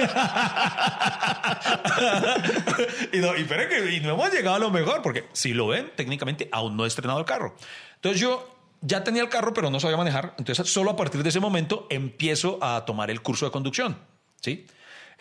[3.13, 5.91] y, no, y, que, y no hemos llegado a lo mejor, porque si lo ven,
[5.95, 7.55] técnicamente aún no he estrenado el carro.
[7.95, 8.47] Entonces yo
[8.81, 10.33] ya tenía el carro, pero no sabía manejar.
[10.37, 13.97] Entonces solo a partir de ese momento empiezo a tomar el curso de conducción.
[14.41, 14.65] ¿Sí?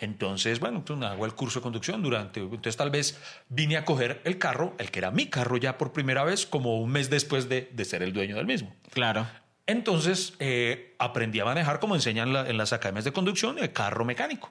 [0.01, 2.41] Entonces, bueno, pues, hago el curso de conducción durante.
[2.41, 5.93] Entonces, tal vez vine a coger el carro, el que era mi carro ya por
[5.93, 8.75] primera vez, como un mes después de, de ser el dueño del mismo.
[8.93, 9.27] Claro.
[9.67, 14.05] Entonces eh, aprendí a manejar como enseñan la- en las academias de conducción el carro
[14.05, 14.51] mecánico.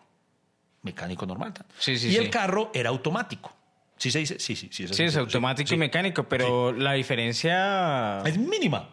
[0.81, 1.53] Mecánico normal.
[1.77, 2.17] Sí, sí, y sí.
[2.17, 3.53] el carro era automático.
[3.97, 4.39] ¿Sí se dice?
[4.39, 4.87] Sí, sí, sí.
[4.87, 8.19] Sí, es automático Sí, y mecánico, pero la diferencia...
[8.25, 8.87] Es mínima.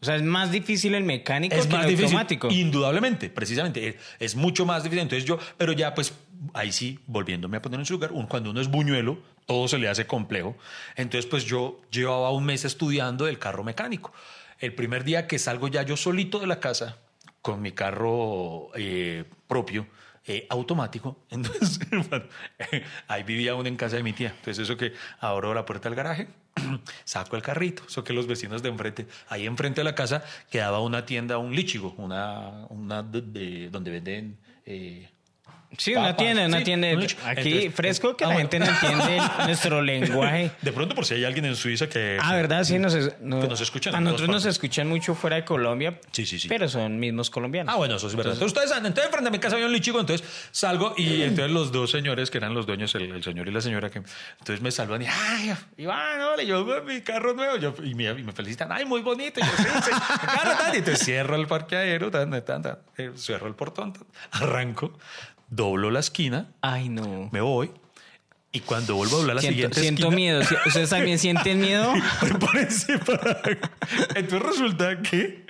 [0.00, 2.06] O sea, es más difícil el mecánico Es que más el difícil.
[2.06, 2.48] automático.
[2.50, 3.88] Indudablemente, precisamente.
[3.88, 5.02] Es, es mucho más difícil.
[5.02, 6.14] Entonces yo, pero ya pues,
[6.54, 9.78] ahí sí, volviéndome a poner en su lugar, un- cuando uno es buñuelo, todo se
[9.78, 10.56] le hace complejo.
[10.96, 14.12] Entonces pues yo llevaba un mes estudiando el carro mecánico.
[14.58, 16.96] El primer día que salgo ya yo solito de la casa
[17.42, 19.86] con mi carro eh, propio,
[20.26, 21.18] eh, automático.
[21.30, 21.78] Entonces,
[22.10, 22.24] bueno,
[23.08, 24.28] ahí vivía uno en casa de mi tía.
[24.38, 26.28] Entonces, eso que abro la puerta del garaje,
[27.04, 30.80] saco el carrito, eso que los vecinos de enfrente, ahí enfrente de la casa quedaba
[30.80, 34.38] una tienda, un lichigo, una, una de- de- donde venden...
[34.66, 35.08] eh,
[35.78, 36.16] Sí, una papas.
[36.16, 36.88] tienda, una Sí, tienda.
[36.88, 37.02] un.
[37.04, 38.50] Aquí, Entonces, fresco, que ah, la bueno.
[38.50, 40.50] gente no entiende nuestro lenguaje.
[40.62, 42.18] De pronto, por si hay alguien en Suiza que...
[42.20, 42.64] Ah, ¿verdad?
[42.64, 46.00] Sí, nos, es- no- Que nos escuchan A nosotros nos escuchan mucho fuera de Colombia.
[46.10, 46.48] Sí, sí, sí.
[46.48, 47.72] Pero son mismos colombianos.
[47.72, 48.32] Ah, bueno, eso es verdad.
[48.32, 51.70] Entonces, ustedes entonces frente a mi casa había un lichigo, entonces salgo y entonces los
[51.70, 53.98] dos señores que eran los dueños, el, el señor y la señora, que
[54.40, 58.22] entonces me saludan y, ay, Iván, hola, yo, mi carro nuevo, yo, y, me, y
[58.24, 59.90] me felicitan, ay, muy bonito, y yo, sí, sí,
[60.26, 64.04] carro, tan", y entonces cierro el parqueadero, tan, tan, tan, eh, cierro el portón, tan,
[64.32, 64.98] arranco,
[65.50, 67.28] doblo la esquina, Ay, no.
[67.32, 67.70] me voy,
[68.52, 70.42] y cuando vuelvo a doblar la Siento, siguiente siento esquina, miedo.
[70.44, 71.92] ¿Sí- ¿Ustedes también sienten miedo?
[72.20, 73.40] prepárense para...
[74.14, 75.44] Entonces resulta que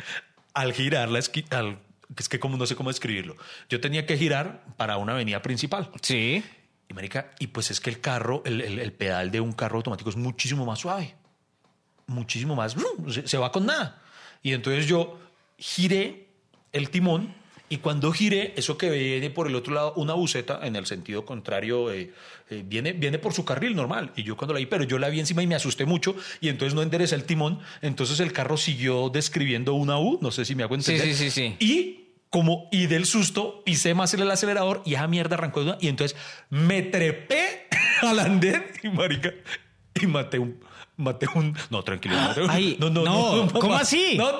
[0.54, 1.78] al girar la esquina, al...
[2.16, 3.36] es que como no sé cómo describirlo,
[3.68, 5.90] yo tenía que girar para una avenida principal.
[6.02, 6.42] Sí.
[6.88, 9.76] Y marica, y pues es que el carro, el, el- el pedal de un carro
[9.76, 11.14] automático es muchísimo más suave.
[12.06, 12.74] Muchísimo más.
[13.08, 14.02] Se, se va con nada.
[14.42, 15.18] Y entonces yo
[15.56, 16.26] giré
[16.72, 17.34] el timón
[17.70, 21.24] y cuando giré, eso que viene por el otro lado, una buceta en el sentido
[21.24, 22.12] contrario, eh,
[22.50, 24.12] eh, viene, viene por su carril normal.
[24.16, 26.48] Y yo cuando la vi, pero yo la vi encima y me asusté mucho y
[26.48, 27.60] entonces no enderecé el timón.
[27.80, 31.14] Entonces el carro siguió describiendo una U, no sé si me hago Sí, entender.
[31.16, 31.56] sí, sí, sí.
[31.64, 31.96] Y
[32.28, 35.78] como, y del susto, pisé más el acelerador y esa mierda arrancó de una.
[35.80, 36.16] Y entonces
[36.50, 37.68] me trepé
[38.02, 39.32] al andén y marica,
[40.00, 40.58] y maté un,
[40.96, 42.16] maté un, no, tranquilo.
[42.16, 44.14] maté un- Ay, no, ¿cómo así?
[44.16, 44.38] No, no.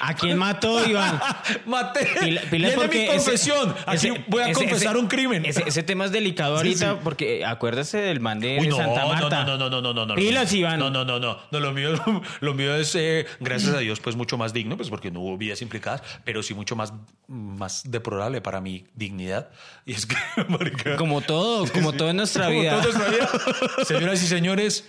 [0.00, 1.20] ¿A quién mató, Iván?
[1.66, 2.06] Maté.
[2.20, 3.74] Pila- Viene porque mi ese- confesión.
[3.86, 5.44] Aquí ese- voy a ese- confesar ese- un crimen.
[5.44, 6.98] Ese, tema es delicado ahorita sí.
[7.04, 9.44] porque acuérdese del man de, Uy, no, Santa Marta.
[9.44, 10.14] no, no, no, no, no, no.
[10.14, 10.78] Pilas, Iván.
[10.78, 11.38] No, no, no, no.
[11.50, 11.90] No, lo mío,
[12.40, 15.36] lo mío es, eh, gracias a Dios, pues mucho más digno, pues porque no hubo
[15.36, 16.92] vidas implicadas, pero sí mucho más,
[17.28, 19.50] más deplorable para mi dignidad.
[19.84, 20.16] Y es que,
[20.48, 22.80] marica, Como todo, como todo en nuestra Como vida.
[22.80, 23.84] todo en nuestra vida.
[23.84, 24.88] Señoras y señores,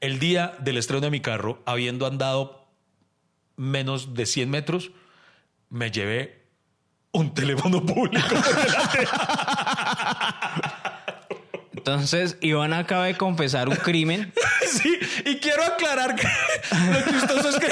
[0.00, 2.63] el día del estreno de mi carro, habiendo andado
[3.56, 4.90] menos de 100 metros,
[5.70, 6.44] me llevé
[7.12, 8.34] un teléfono público.
[11.72, 14.32] Entonces, Iván acaba de confesar un crimen.
[14.66, 17.68] Sí, y quiero aclarar que lo chistoso es que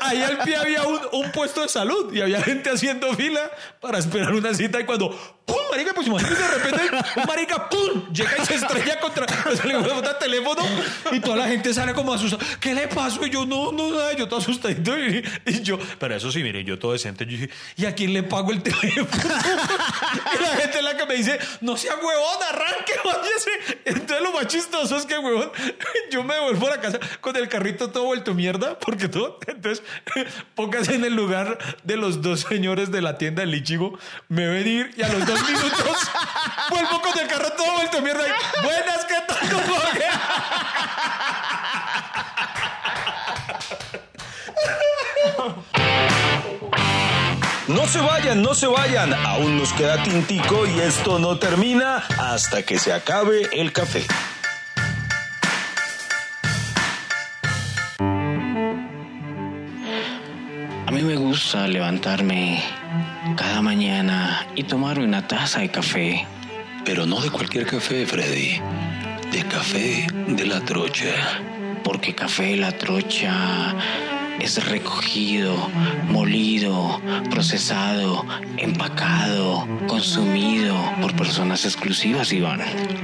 [0.00, 3.98] ahí al pie había un, un puesto de salud y había gente haciendo fila para
[3.98, 5.10] esperar una cita y cuando
[5.44, 5.56] ¡pum!
[5.70, 6.82] marica, pues imagínate de repente
[7.26, 8.12] marica ¡pum!
[8.12, 10.62] llega y se estrella contra el teléfono
[11.12, 13.26] y toda la gente sale como asustada ¿qué le pasó?
[13.26, 15.22] y yo no, no, nada yo todo asustadito y,
[15.62, 18.52] yo, pero eso sí, miren, yo todo decente yo dije, ¿y a quién le pago
[18.52, 19.06] el teléfono?
[20.38, 23.50] y la gente es la que me dice no sea huevón, arranque, váyase
[23.84, 25.50] entonces lo más chistoso es que huevón
[26.10, 29.84] yo me devuelvo a la casa con el carrito todo vuelto mierda porque todo, entonces
[30.54, 34.66] póngase en el lugar de los dos señores de la tienda del Lichigo me ven
[34.66, 35.98] ir y a los dos minutos
[36.70, 39.50] vuelvo con el carro todo vuelto mierda y buenas, ¿qué tal?
[39.50, 40.04] ¿Cómo que?
[47.68, 49.14] No se vayan, no se vayan.
[49.14, 54.04] Aún nos queda tintico y esto no termina hasta que se acabe el café.
[60.86, 62.62] A mí me gusta levantarme
[63.36, 66.26] cada mañana y tomarme una taza de café.
[66.84, 68.60] Pero no de cualquier café, Freddy.
[69.32, 71.40] De café de la trocha.
[71.82, 73.74] Porque café La Trocha
[74.40, 75.54] es recogido,
[76.08, 78.24] molido, procesado,
[78.56, 82.60] empacado, consumido por personas exclusivas, Iván.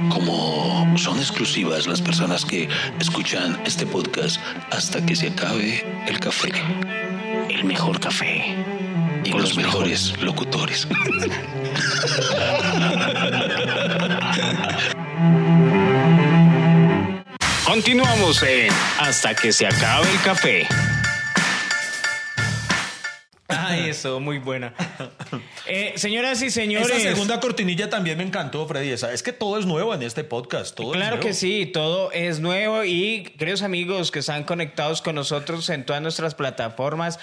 [0.09, 2.67] Como son exclusivas las personas que
[2.99, 4.41] escuchan este podcast
[4.71, 6.51] hasta que se acabe el café.
[7.49, 8.70] El mejor café.
[9.23, 10.87] Y Con los mejores locutores.
[17.65, 20.67] Continuamos en Hasta que se acabe el café.
[23.47, 24.73] Ay, eso, muy buena.
[25.67, 26.89] Eh, señoras y señores.
[26.89, 28.89] Esa segunda cortinilla también me encantó, Freddy.
[28.91, 30.75] Esa- Es que todo es nuevo en este podcast.
[30.75, 31.27] Todo es Claro nuevo.
[31.27, 36.01] que sí, todo es nuevo y queridos amigos que están conectados con nosotros en todas
[36.01, 37.19] nuestras plataformas.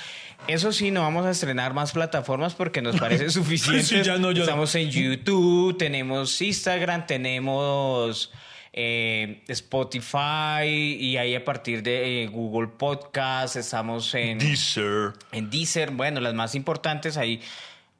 [0.46, 3.82] Eso sí, no vamos a estrenar más plataformas porque nos parece suficiente.
[3.82, 4.44] Sí, ya no, ya no.
[4.44, 8.32] Estamos en YouTube, tenemos Instagram, tenemos
[8.72, 14.38] eh, Spotify y ahí a partir de eh, Google Podcast estamos en...
[14.38, 15.12] Deezer.
[15.32, 17.40] En Deezer, bueno, las más importantes ahí.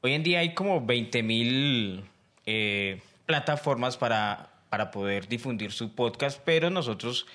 [0.00, 2.04] Hoy en día hay como 20 mil
[2.46, 7.26] eh, plataformas para, para poder difundir su podcast, pero nosotros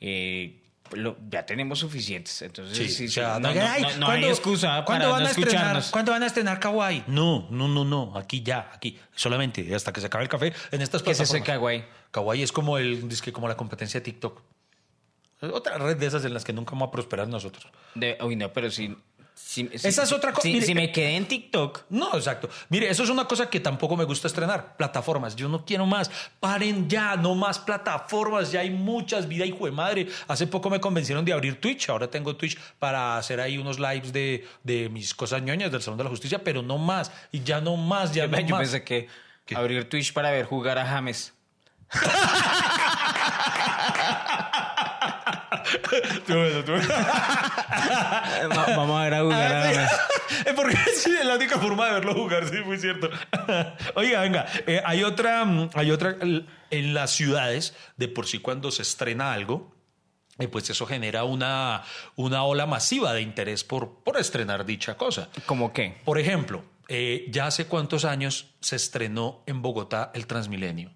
[0.00, 0.59] eh,
[0.92, 2.42] lo- ya tenemos suficientes.
[2.42, 4.82] Entonces, Sí, sí, o sí, sea, no, no, no- ay, no- no ¿cuándo- hay excusa
[4.84, 5.82] ¿cuándo para van no a estrenar.
[5.90, 7.04] ¿Cuándo van a estrenar Kawaii?
[7.06, 8.16] No, no, no, no.
[8.16, 8.98] Aquí ya, aquí.
[9.14, 11.58] Solamente hasta que se acabe el café en estas ¿Qué es ese plataformas.
[11.58, 11.84] kawaii?
[12.10, 14.40] Kawaii es como el, que como la competencia de TikTok.
[15.42, 17.66] Es Otra red de esas en las que nunca vamos a prosperar nosotros.
[17.94, 18.94] De, uy, no, pero si...
[19.44, 20.42] si- si- Esa es otra cosa.
[20.42, 22.48] Si, si me quedé en TikTok, No, exacto.
[22.68, 24.76] Mire, eso es una cosa que tampoco me gusta estrenar.
[24.76, 25.34] Plataformas.
[25.34, 26.10] Yo no quiero más.
[26.38, 28.52] Paren ya, no más plataformas.
[28.52, 29.26] Ya hay muchas.
[29.26, 30.08] Vida hijo de madre.
[30.28, 31.88] Hace poco me convencieron de abrir Twitch.
[31.88, 35.98] Ahora tengo Twitch para hacer ahí unos lives de, de mis cosas ñoñas del Salón
[35.98, 37.10] de la Justicia, pero no más.
[37.32, 38.60] Y ya no más, ya no yo más.
[38.60, 39.08] pensé que
[39.46, 39.56] ¿Qué?
[39.56, 41.34] abrir Twitch para ver jugar a James.
[48.56, 49.90] Va- Vamos a ver a jugar a James.
[50.46, 53.08] Eh, Porque sí, es la única forma de verlo jugar, sí, muy cierto.
[53.94, 58.70] Oiga, venga, eh, hay otra, mm, hay otra en las ciudades, de por sí cuando
[58.70, 59.74] se estrena algo,
[60.38, 61.82] eh, pues eso genera una,
[62.16, 65.28] una ola masiva de interés por, por estrenar dicha cosa.
[65.46, 66.00] ¿Cómo qué?
[66.04, 70.92] Por ejemplo, eh, ya hace cuántos años se estrenó en Bogotá el Transmilenio.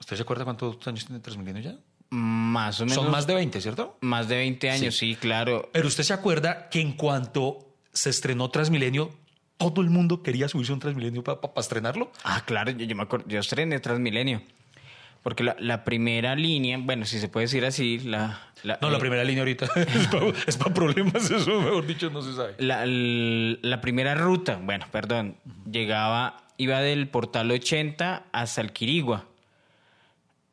[0.00, 1.78] ¿Usted se acuerda cuántos años tiene el Transmilenio ya?
[2.10, 3.02] Más o menos.
[3.02, 3.96] Son más de 20, ¿cierto?
[4.00, 5.68] más de 20 años, sí, claro.
[5.72, 9.10] Pero usted se acuerda que en cuanto se estrenó Transmilenio,
[9.58, 12.10] todo el mundo quería subirse a un Transmilenio para estrenarlo.
[12.24, 14.42] Ah, claro, yo, yo me acuerdo, yo estrené Transmilenio.
[15.22, 18.40] Porque la, la primera línea, bueno, si se puede decir así, la...
[18.80, 19.66] No, la eh, primera línea ahorita
[20.46, 22.54] es para problemas, eso mejor dicho no se sabe.
[22.58, 25.36] La, la primera ruta, bueno, perdón,
[25.70, 29.26] llegaba, iba del portal 80 hasta el Quirigua.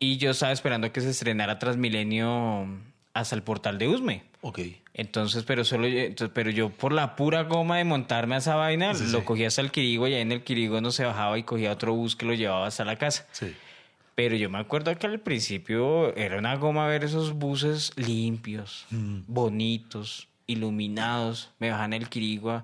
[0.05, 2.67] Y yo estaba esperando que se estrenara Transmilenio
[3.13, 4.23] hasta el portal de Usme.
[4.41, 4.59] Ok.
[4.93, 8.93] Entonces, pero solo entonces, pero yo por la pura goma de montarme a esa vaina,
[8.93, 9.25] Sí, lo sí.
[9.25, 11.93] cogía hasta el Quirigua y ahí en el Quirigua no se bajaba y cogía otro
[11.95, 13.25] bus que lo llevaba hasta la casa.
[13.31, 13.53] Sí.
[14.13, 19.21] Pero yo me acuerdo que al principio era una goma ver esos buses limpios, Mm.
[19.27, 21.49] bonitos, iluminados.
[21.59, 22.63] Me bajan el Quirigua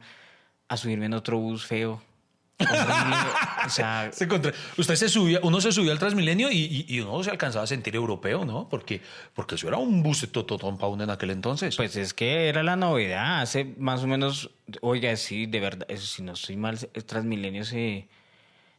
[0.68, 2.02] a subirme en otro bus feo.
[2.60, 3.32] Horrible.
[3.66, 7.00] O sea, Se contra- Usted se subía, uno se subía al Transmilenio y, y- y
[7.02, 8.68] uno se alcanzaba a sentir europeo, ¿no?
[8.70, 9.02] Porque,
[9.34, 11.76] porque eso era un bus tototón para uno en aquel entonces.
[11.76, 13.42] pues es que era la novedad.
[13.42, 17.64] Hace más o menos, oiga, sí, de verdad, eso, si no estoy mal, el Transmilenio
[17.66, 18.08] se,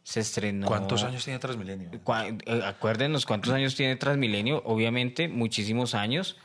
[0.03, 0.67] se estrenó.
[0.67, 1.91] ¿Cuántos años tiene Transmilenio?
[2.05, 6.37] Cua- eh, Acuérdenos cuántos años tiene Transmilenio, obviamente muchísimos años.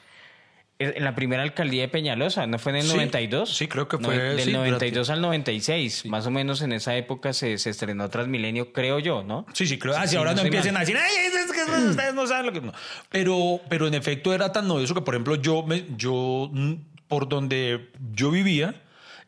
[0.79, 3.55] En la primera alcaldía de Peñalosa, ¿no fue en el Sí, 92?
[3.57, 6.95] sí, creo que No, fue, Del sí, 92 al 96, más o menos en esa
[6.95, 9.47] época se, se estrenó Transmilenio, creo yo, ¿no?
[9.53, 9.95] Sí, sí, creo.
[9.97, 10.81] Ah, si Sí, ahora no no, empiecen mal.
[10.83, 12.61] a decir, ay, es que ustedes no saben lo que.
[12.61, 12.73] No.
[13.09, 16.73] Pero, pero en efecto era tan novedoso que, por ejemplo, yo, me, yo mm,
[17.07, 18.75] por donde yo vivía,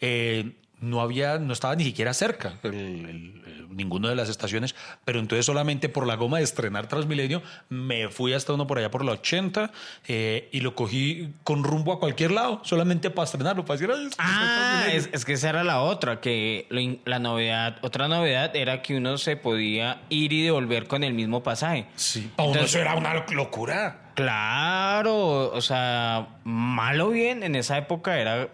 [0.01, 3.05] eh, no había, no estaba ni siquiera cerca el, el-
[3.45, 8.09] el- ninguna de las estaciones, pero entonces solamente por la goma de estrenar Transmilenio me
[8.09, 9.71] fui hasta uno por allá por la 80
[10.07, 14.09] eh, y lo cogí con rumbo a cualquier lado, solamente para estrenarlo, para decir, ay,
[14.17, 14.99] Ah, Transmilenio".
[14.99, 16.67] es, es que esa era la otra, que
[17.05, 21.43] la novedad, otra novedad era que uno se podía ir y devolver con el mismo
[21.43, 21.85] pasaje.
[21.95, 24.11] Sí, para uno eso era una locura.
[24.15, 28.49] Claro, o sea, mal o bien, en esa época era,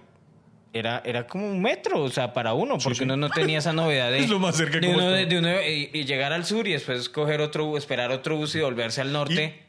[0.75, 3.03] era, era como un metro, o sea, para uno, porque sí.
[3.05, 5.33] uno no tenía esa novedad de, Es lo más cerca de uno, de, está.
[5.33, 8.59] de uno y, y llegar al sur y después coger otro esperar otro bus y
[8.59, 9.63] volverse al norte.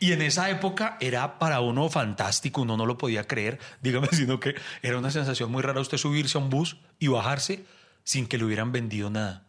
[0.00, 4.38] Y en esa época era para uno fantástico, uno no lo podía creer, dígame, sino
[4.38, 7.64] que era una sensación muy rara usted subirse a un bus y bajarse
[8.04, 9.44] sin que le hubieran vendido nada.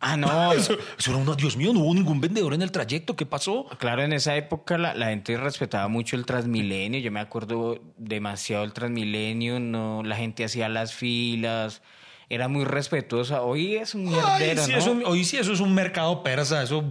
[0.00, 3.16] Ah, no, Eso, eso era una, Dios mío, no hubo ningún vendedor en el trayecto,
[3.16, 3.66] ¿qué pasó?
[3.78, 7.00] Claro, en esa época la, la gente respetaba mucho el Transmilenio.
[7.00, 9.58] Yo me acuerdo demasiado del Transmilenio.
[9.60, 11.82] No, la gente hacía las filas.
[12.28, 13.42] Era muy respetuosa.
[13.42, 14.78] Hoy es un Ay, mierdero, sí, ¿no?
[14.78, 16.60] eso- hoy sí, eso es un mercado persa.
[16.64, 16.84] Eso,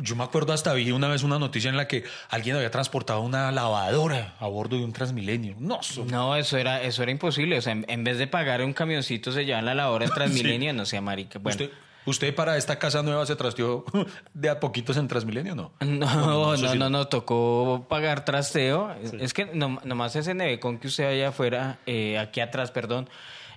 [0.00, 3.20] yo me acuerdo hasta vi una vez una noticia en la que alguien había transportado
[3.20, 5.56] una lavadora a bordo de un Transmilenio.
[5.58, 7.58] No, eso- No, eso era, eso era imposible.
[7.58, 10.72] O sea, en, en vez de pagar un camioncito, se llevan la labor en Transmilenio.
[10.72, 11.40] No sea marica.
[11.40, 13.84] Bueno, ¿Usted, ¿Usted para esta casa nueva se trasteó
[14.34, 15.72] de a poquitos en Transmilenio no?
[15.80, 16.78] No, no, sí.
[16.78, 18.94] no, no, tocó pagar trasteo.
[19.18, 23.08] Es que no, nomás ese nevecón que usted allá afuera, eh, aquí atrás, perdón,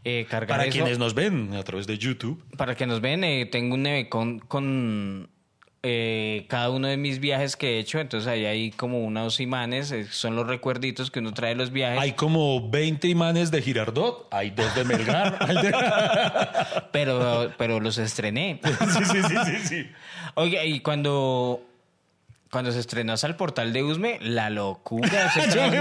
[0.04, 2.44] eh, cargar Para eso- quienes nos ven a través de YouTube.
[2.58, 5.30] Para que nos ven, eh, tengo un nevecón con
[5.90, 8.00] eh, cada uno de mis viajes que he hecho.
[8.00, 11.72] Entonces ahí hay como unos imanes, eh, son los recuerditos que uno trae de los
[11.72, 12.00] viajes.
[12.00, 15.40] Hay como 20 imanes de Girardot, hay dos de Melgar.
[15.62, 15.74] de-
[16.92, 18.60] Pero, pero los estrené.
[18.64, 19.88] sí, sí, sí, sí, sí.
[20.36, 21.62] Oye, y cuando,
[22.52, 25.72] cuando se estrenó hasta el portal de Usme, la locura ese Yo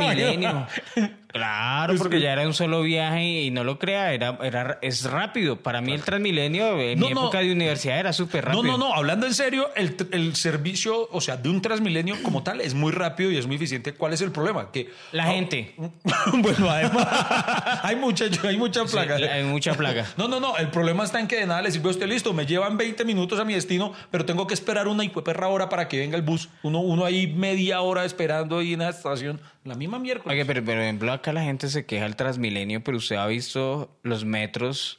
[1.36, 5.56] Claro, porque ya era un solo viaje y no lo crea, era, era es rápido.
[5.56, 7.20] Para mí el Transmilenio en No, mi no.
[7.22, 8.78] época de universidad era súper No, rápido.
[8.78, 12.60] no, no, hablando en serio, el, el servicio, o sea, de un Transmilenio como tal
[12.60, 13.94] es muy rápido y es muy eficiente.
[13.94, 14.70] ¿Cuál es el problema?
[14.72, 15.74] Que La Ah, gente.
[16.32, 17.06] bueno, además
[17.82, 19.16] hay mucha, hay mucha plaga.
[19.16, 20.06] hay mucha plaga.
[20.16, 22.32] No, no, no, el problema está en que de nada le sirve a usted listo,
[22.32, 25.88] me llevan 20 minutos a mi destino, pero tengo que esperar una perra hora para
[25.88, 26.48] que venga el bus.
[26.62, 30.34] Uno, uno ahí media hora esperando ahí en la estación, la misma miércoles.
[30.34, 33.26] Oye, pero, pero, por ejemplo, acá la gente se queja del Transmilenio, pero usted ha
[33.26, 34.98] visto los metros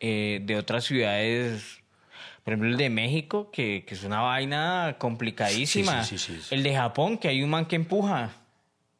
[0.00, 1.80] eh, de otras ciudades,
[2.44, 6.04] por ejemplo, el de México, que, que es una vaina complicadísima.
[6.04, 6.54] Sí, sí, sí.
[6.54, 8.32] El de Japón, que hay un man que empuja.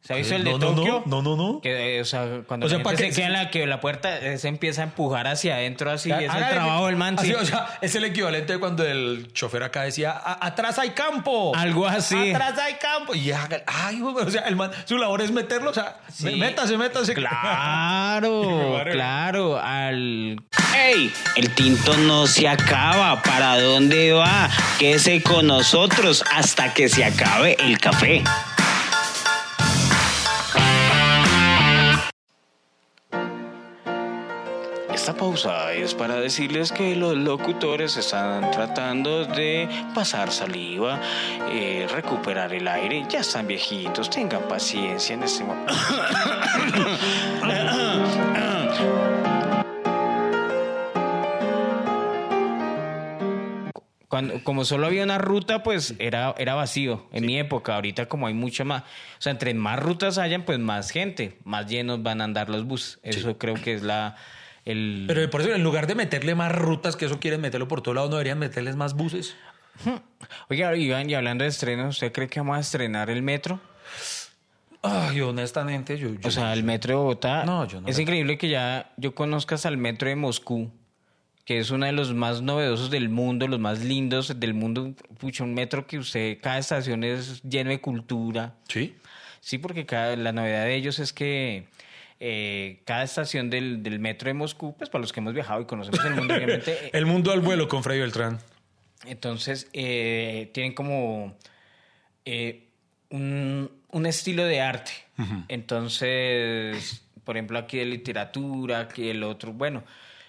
[0.06, 1.02] ¿Se ha visto el de No, no, no, Tokio?
[1.06, 1.60] no, no, no.
[1.60, 4.38] Que, eh, o sea, cuando O sea, se queda en la, que la puerta eh,
[4.38, 7.16] se empieza a empujar hacia adentro así, es el Hágale- trabajo del man.
[7.18, 7.34] Así, sí.
[7.34, 11.52] o sea, es el equivalente de cuando el chofer acá decía, "A- atrás hay campo.
[11.56, 12.30] Algo así.
[12.32, 13.14] Atrás hay campo.
[13.16, 16.36] Y haga- ay, güey, o sea, el man, su labor es meterlo, o sea, Sí.
[16.36, 17.12] métase, métase.
[17.14, 20.40] Claro, claro, al
[20.76, 21.10] ¡Ey!
[21.36, 23.22] El tinto no se acaba.
[23.22, 24.48] ¿Para dónde va?
[24.78, 28.22] Quédese con nosotros hasta que se acabe el café.
[35.06, 41.00] Esta pausa es para decirles que los locutores están tratando de pasar saliva,
[41.48, 43.06] eh, recuperar el aire.
[43.08, 45.72] Ya están viejitos, tengan paciencia en este momento.
[54.08, 57.76] Cuando, como solo había una ruta, pues era, era vacío en mi época.
[57.76, 61.66] Ahorita como hay mucha más, o sea, entre más rutas hayan, pues más gente, más
[61.66, 62.98] llenos van a andar los buses.
[63.04, 64.16] Eso creo que es la
[64.66, 67.80] el Pero por eso, en lugar de meterle más rutas, que eso quieren meterlo por
[67.80, 69.34] todo lado, no deberían meterles más buses.
[70.48, 73.60] Oiga, Iván, y hablando de estrenos, ¿usted cree que vamos a estrenar el metro?
[74.82, 76.08] Ay, honestamente, yo.
[76.14, 77.44] yo O sea, el metro de Bogotá.
[77.44, 80.70] No, yo no Es le- increíble que ya yo conozca hasta el metro de Moscú,
[81.44, 84.94] que es uno de los más novedosos del mundo, los más lindos del mundo.
[85.18, 88.54] Pucha, un metro que usted, cada estación es lleno de cultura.
[88.68, 88.94] Sí.
[89.40, 91.66] Sí, porque cada, la novedad de ellos es que
[92.20, 95.64] eh, cada estación del, del metro de Moscú, pues para los que hemos viajado y
[95.66, 98.38] conocemos el mundo, obviamente, El mundo al vuelo con Freddy Beltrán.
[99.06, 101.36] entonces, eh, tienen como
[102.24, 102.68] eh,
[103.10, 104.92] un, un estilo de arte.
[105.48, 109.82] Entonces, por ejemplo, aquí de literatura, aquí el otro, bueno,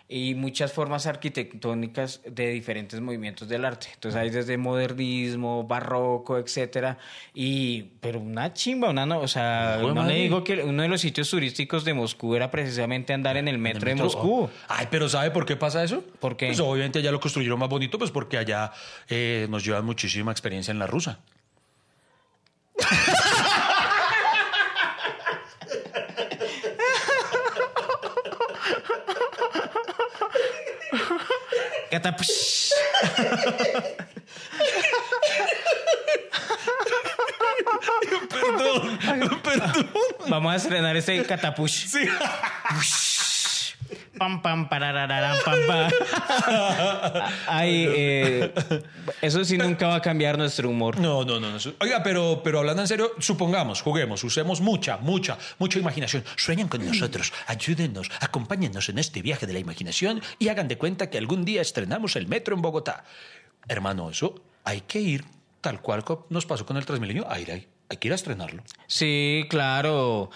[0.10, 3.88] y muchas formas arquitectónicas de diferentes movimientos del arte.
[3.94, 6.98] Entonces, hay desde modernismo, barroco, etcétera.
[7.34, 11.02] Y, pero una chimba, una no, o sea, no le digo que uno de los
[11.02, 14.50] sitios turísticos de Moscú era precisamente andar en el metro, de Moscú.
[14.70, 16.02] Ay, pero ¿sabe por qué pasa eso?
[16.20, 16.48] ¿Por qué?
[16.48, 18.72] Pues obviamente allá lo construyeron más bonito, pues porque allá
[19.10, 21.20] eh, nos llevan muchísima experiencia en la rusa.
[31.98, 32.70] Catapush.
[38.30, 39.90] Perdón, perdón.
[40.28, 41.88] Vamos a estrenar ese catapush.
[41.88, 42.08] Sí.
[44.18, 45.92] Pam, pam, pararararán, pam, pam.
[47.48, 48.54] Ay, eh,
[49.22, 51.00] eso sí nunca va a cambiar nuestro humor.
[51.00, 51.52] No, no, no.
[51.52, 51.58] no.
[51.80, 56.24] Oiga, pero, pero hablando en serio, supongamos, juguemos, usemos mucha, mucha, mucha imaginación.
[56.36, 61.10] Sueñen con nosotros, ayúdennos, acompáñennos en este viaje de la imaginación y hagan de cuenta
[61.10, 63.04] que algún día estrenamos el metro en Bogotá.
[63.68, 65.26] Hermano, eso hay que ir
[65.62, 67.26] tal cual nos pasó con el Transmilenio.
[67.30, 68.64] Hay, hay, hay que ir a estrenarlo.
[68.88, 70.30] Sí, claro.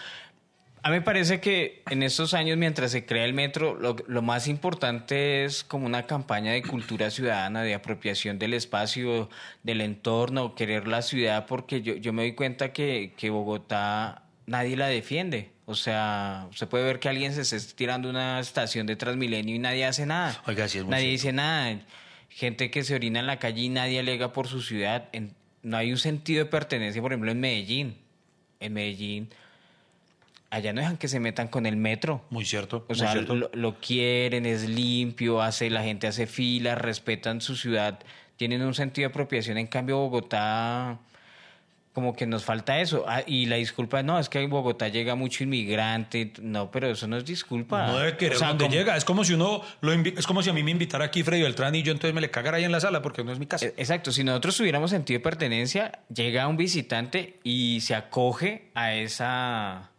[0.84, 4.21] A mí me parece que en estos años, mientras se crea el metro, lo, lo
[4.23, 9.29] más importante es como una campaña de cultura ciudadana, de apropiación del espacio,
[9.61, 14.75] del entorno, querer la ciudad, porque yo, yo me doy cuenta que, que Bogotá nadie
[14.75, 15.51] la defiende.
[15.65, 19.59] O sea, se puede ver que alguien se esté tirando una estación de Transmilenio y
[19.59, 20.41] nadie hace nada.
[20.47, 21.11] Oiga, sí es nadie cierto.
[21.11, 21.79] dice nada.
[22.29, 25.09] Gente que se orina en la calle y nadie alega por su ciudad.
[25.11, 27.97] En- no hay un sentido de pertenencia, por ejemplo, en Medellín.
[28.59, 29.29] En Medellín,
[30.52, 32.24] allá no dejan que se metan con el metro.
[32.30, 32.86] Muy cierto.
[32.88, 33.34] O sea, cierto.
[33.36, 37.99] lo, lo quieren, es limpio, hace, la gente hace filas, respetan su ciudad,
[38.38, 39.58] tienen un sentido de apropiación.
[39.58, 40.99] En cambio, Bogotá,
[41.93, 43.04] como que nos falta eso.
[43.08, 46.32] Ah, y la disculpa, no, es que en Bogotá llega mucho inmigrante.
[46.41, 47.88] No, pero eso no es disculpa.
[47.88, 48.95] No debe querer O sea, donde como- llega.
[48.97, 51.76] Es como si uno lo es como si a mí me invitara aquí Freddy Beltrán
[51.76, 53.66] y yo entonces me le cagara ahí en la sala porque no es mi casa.
[53.66, 58.93] Eh, Exacto, si nosotros tuviéramos sentido de pertenencia, llega un visitante y se acoge a
[58.95, 59.91] esa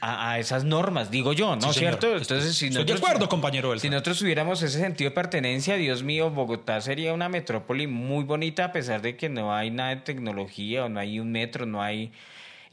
[0.00, 1.72] a, a esas normas, digo yo, ¿no?
[1.72, 1.98] Sí, señor.
[1.98, 2.16] ¿Cierto?
[2.16, 6.02] Entonces, si Estoy de nosotros, acuerdo, compañero si nosotros tuviéramos ese sentido de pertenencia, Dios
[6.02, 10.02] mío, Bogotá sería una metrópoli muy bonita a pesar de que no hay nada de
[10.02, 12.12] tecnología o no hay un metro, no hay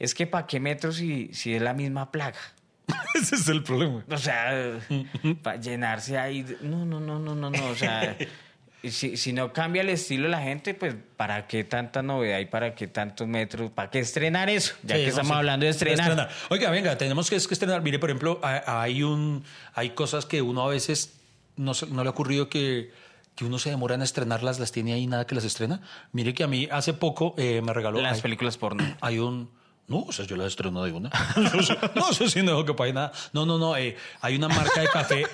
[0.02, 2.40] es que ¿para qué metro si, si es la misma plaga?
[3.14, 4.04] Ese es el problema.
[4.10, 4.80] O sea,
[5.42, 6.44] para llenarse ahí.
[6.60, 7.66] No, no, no, no, no, no.
[7.66, 8.16] O sea,
[8.90, 12.46] si, si no cambia el estilo de la gente, pues ¿para qué tanta novedad y
[12.46, 13.70] para qué tantos metros?
[13.70, 14.74] ¿Para qué estrenar eso?
[14.82, 15.34] Ya Sí, que estamos sí.
[15.36, 16.28] hablando de estrenar.
[16.50, 17.80] Oiga, venga, tenemos que, es que estrenar.
[17.82, 21.14] Mire, por ejemplo, hay- un, hay cosas que uno a veces
[21.56, 22.90] no, no le ha ocurrido que,
[23.36, 25.80] que uno se demora en estrenarlas, las tiene ahí nada que las estrena.
[26.12, 28.00] Mire que a mí hace poco eh, me regaló.
[28.00, 28.84] Las hay- películas porno.
[29.00, 29.50] hay un.
[29.88, 31.10] No, o sea, yo la estreno de una.
[31.94, 33.12] no, eso sí, no que pague nada.
[33.32, 33.76] No, no, no.
[33.76, 35.26] eh, hay una marca de café,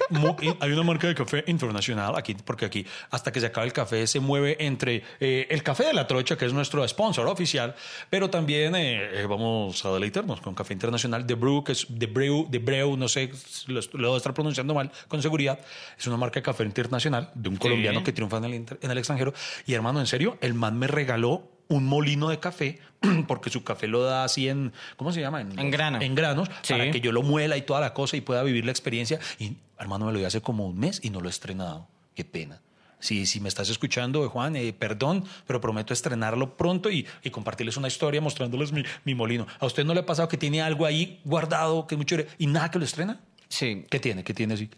[0.61, 4.07] hay una marca de café internacional aquí, porque aquí, hasta que se acabe el café,
[4.07, 7.75] se mueve entre eh, el café de la trocha, que es nuestro sponsor oficial,
[8.09, 12.07] pero también eh, eh, vamos a deleitarnos con café internacional de Brew, que es de
[12.07, 13.31] Brew, de Breu, no sé,
[13.67, 15.61] lo, lo debo estar pronunciando mal con seguridad.
[15.99, 18.99] Es una marca de café internacional de un colombiano que triunfa en el, en el
[18.99, 19.35] extranjero.
[19.67, 22.79] Y hermano, en serio, el man me regaló un molino de café,
[23.29, 25.41] porque su café lo da así en, ¿cómo se llama?
[25.41, 26.01] En grano.
[26.01, 26.73] En granos, Sí.
[26.75, 29.19] para que yo lo muela y toda la cosa y pueda vivir la experiencia.
[29.39, 31.87] Y hermano, me lo dio hace como un mes y no lo he estrenado.
[32.15, 32.61] Qué pena.
[33.01, 37.77] Si, si me estás escuchando, Juan, eh, perdón, pero prometo estrenarlo pronto y, y compartirles
[37.77, 39.47] una historia mostrándoles mi, mi molino.
[39.61, 42.71] ¿A usted no le ha pasado que tiene algo ahí guardado que es y nada
[42.73, 43.21] que lo estrena?
[43.49, 43.85] Sí.
[43.89, 44.25] ¿Qué tiene?
[44.25, 44.69] ¿Qué tiene así?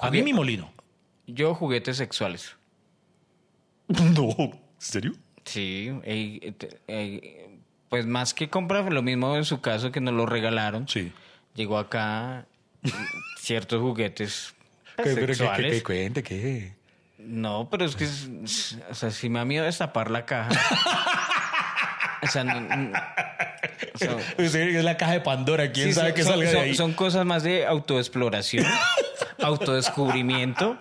[0.00, 0.72] A mí mi molino.
[1.26, 2.56] Yo juguetes sexuales.
[3.88, 5.12] No, ¿en serio?
[5.46, 5.90] Sí.
[6.04, 7.48] eh,
[7.88, 10.86] pues más que comprar, lo mismo en su caso que nos lo regalaron.
[10.88, 11.12] Sí.
[11.54, 12.46] Llegó acá
[13.38, 14.54] ciertos juguetes
[15.02, 15.72] ¿Qué, sexuales.
[15.74, 16.22] qué cuente?
[16.22, 16.74] ¿Qué?
[17.18, 18.06] No, pero es que,
[18.90, 20.50] o sea, si me da miedo destapar la caja.
[22.22, 22.92] o sea, no- no-
[23.94, 25.72] o sea, Es la caja de Pandora.
[25.72, 26.74] ¿Quién sí, sabe qué son- salga de ahí?
[26.74, 28.66] son cosas más de autoexploración,
[29.42, 30.78] autodescubrimiento.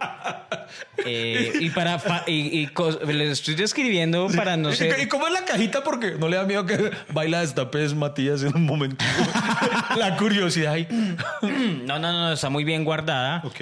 [1.06, 2.68] eh, y para y,
[3.08, 5.84] les estoy describiendo para no ¿Y- ser ¿Y cómo es la cajita?
[5.84, 9.04] Porque no le da miedo que baila destapes Matías en un momento.
[9.98, 10.88] la curiosidad ahí.
[11.42, 13.62] no no no está muy bien guardada Ok.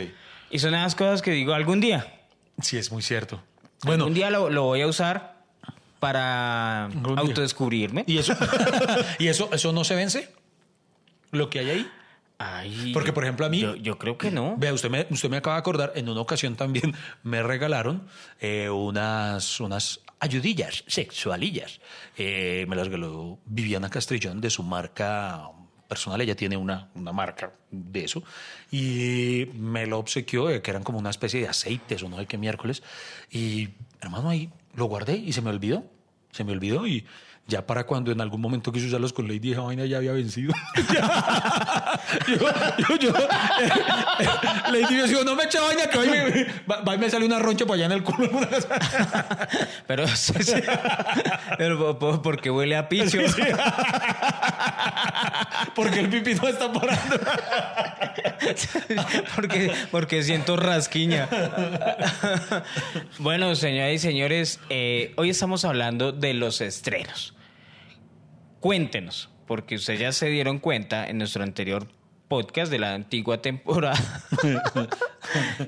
[0.51, 2.07] y son esas cosas que digo algún día
[2.61, 3.41] Sí, es muy cierto.
[3.83, 5.33] Bueno, un día lo, lo voy a usar
[5.99, 8.33] para autodescubrirme ¿y eso?
[9.19, 10.29] ¿Y eso, eso no se vence?
[11.31, 11.91] ¿Lo que hay ahí?
[12.45, 15.29] Ay, Porque, por ejemplo, a mí- yo, yo creo que no Vea, usted me, usted
[15.29, 18.07] me acaba de acordar, en una ocasión también me regalaron
[18.41, 21.79] eh, unas, unas ayudillas sexualillas.
[22.17, 25.49] Eh, me las regaló Viviana Castrillón de su marca
[25.87, 26.19] personal.
[26.21, 28.23] Ella tiene una, una marca de eso.
[28.71, 32.37] Y me lo obsequió, que eran como una especie de aceites o no sé qué
[32.37, 32.83] miércoles.
[33.29, 33.69] Y,
[34.01, 35.85] hermano, ahí lo guardé y se me olvidó.
[36.31, 37.05] Se me olvidó y
[37.47, 40.53] ya para cuando en algún momento quise usarlos con Lady, esa vaina ya había vencido.
[42.27, 42.37] yo,
[42.89, 43.69] yo, yo, eh,
[44.29, 47.85] eh, no me eche vaina, que me, va- y me sale una roncha por allá
[47.85, 48.29] en el culo.
[51.57, 53.17] pero po- porque huele a picho
[55.75, 57.19] Porque el pipí no está parando.
[59.35, 61.27] porque, porque siento rasquiña.
[63.19, 67.33] bueno, señoras y señores, eh, hoy estamos hablando de los estrenos.
[68.59, 71.87] Cuéntenos, porque ustedes ya se dieron cuenta en nuestro anterior
[72.27, 74.23] podcast de la antigua temporada.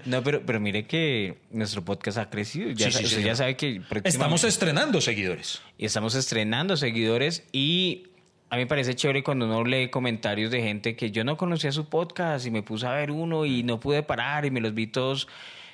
[0.05, 2.71] no, pero, pero mire que nuestro podcast ha crecido.
[2.71, 5.61] Ya, Sí, sí, usted ya sabe que Estamos estrenando seguidores.
[5.77, 8.07] y estamos estrenando seguidores y
[8.49, 11.71] a mí me parece chévere cuando uno lee comentarios de gente que yo no conocía
[11.71, 14.73] su podcast y me puse a ver uno y no pude parar y me los
[14.73, 15.27] vi todos.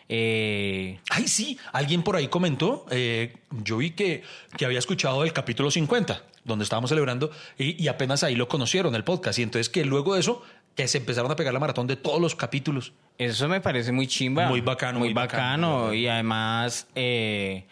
[0.10, 4.24] eh, Ay, sí, alguien por ahí comentó, eh, yo vi que,
[4.58, 8.96] que había escuchado el capítulo 50, donde estábamos celebrando, y, y apenas ahí lo conocieron,
[8.96, 10.42] el podcast, y entonces que luego de eso,
[10.76, 12.94] que se empezaron a pegar la maratón de todos los capítulos.
[13.18, 14.48] eso me parece muy chimba.
[14.48, 15.72] Muy bacano, Muy, muy bacano.
[15.78, 15.94] bacano.
[15.94, 17.66] Y además, eh,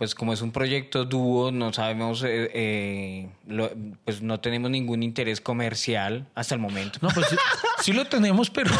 [0.00, 3.70] pues como es un proyecto dúo, no sabemos, eh, eh, lo-
[4.06, 6.98] pues no tenemos ningún interés comercial hasta el momento.
[7.02, 7.36] No, pues sí,
[7.82, 8.70] sí lo tenemos, pero,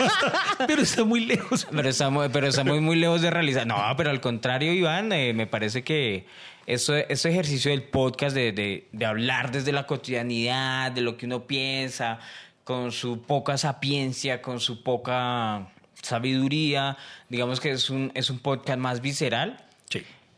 [0.66, 1.66] pero está muy lejos.
[1.70, 3.66] Pero estamos, pero estamos muy lejos de realizar.
[3.66, 6.24] No, pero al contrario, Iván, eh, me parece que
[6.66, 11.26] eso, ese ejercicio del podcast, de, de- de hablar desde la cotidianidad, de lo que
[11.26, 12.20] uno piensa,
[12.64, 15.68] con su poca sapiencia, con su poca
[16.00, 16.96] sabiduría,
[17.28, 19.60] digamos que es un, es un podcast más visceral.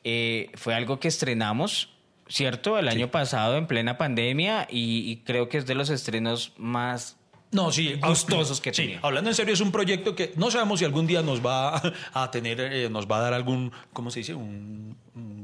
[0.09, 1.89] Eh, fue algo que estrenamos,
[2.29, 2.79] ¿cierto?
[2.79, 7.17] El año pasado en plena pandemia y, y creo que es de los estrenos más
[7.51, 9.01] No, sí, gustosos que sí, tenía.
[9.03, 11.83] hablando en serio, es un proyecto que no sabemos si algún día nos va
[12.13, 14.35] a tener, eh, nos va a dar algún, ¿cómo se dice?
[14.35, 14.97] Un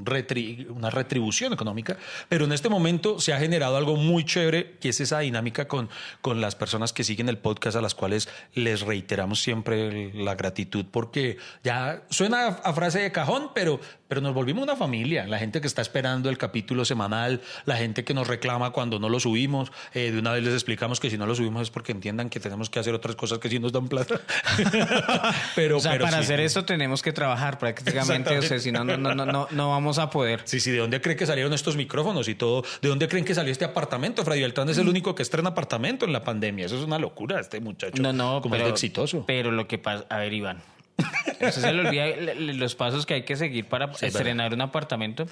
[0.05, 1.97] retri- una retribución económica,
[2.29, 5.89] pero en este momento se ha generado algo muy chévere, que es esa dinámica con,
[6.21, 10.85] con las personas que siguen el podcast, a las cuales les reiteramos siempre la gratitud,
[10.91, 15.39] porque ya suena a, a frase de cajón, pero, pero nos volvimos una familia, la
[15.39, 19.21] gente que está esperando el capítulo semanal, la gente que nos reclama cuando no lo
[19.21, 22.29] subimos, eh, de una vez les explicamos que si no lo subimos es porque entiendan
[22.29, 24.21] que tenemos que hacer otras cosas que sí nos dan plata.
[25.55, 26.25] pero, o sea, pero para sí.
[26.25, 29.71] hacer eso tenemos que trabajar prácticamente, o sea, si no, no, no, no, no, no
[29.71, 30.43] vamos a poder.
[30.45, 32.63] Sí, sí, ¿de dónde creen que salieron estos micrófonos y todo?
[32.81, 34.25] ¿De dónde creen que salió este apartamento?
[34.25, 36.67] Freddy Beltrán es el único que estrena apartamento en la pandemia.
[36.67, 38.03] Eso es una locura, este muchacho.
[38.03, 39.25] No, no, como pero, es exitoso.
[39.27, 40.59] Pero lo que pasa, a ver, Iván.
[41.27, 45.27] Usted se le olvida los pasos que hay que seguir para Sí, estrenar un apartamento.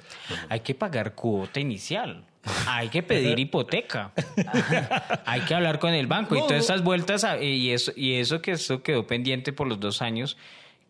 [0.49, 2.23] Hay que pagar cuota inicial.
[2.67, 4.11] Hay que pedir hipoteca.
[5.25, 6.35] Hay que hablar con el banco.
[6.35, 9.79] y todas esas vueltas, a- y eso, y eso que eso quedó pendiente por los
[9.79, 10.37] dos años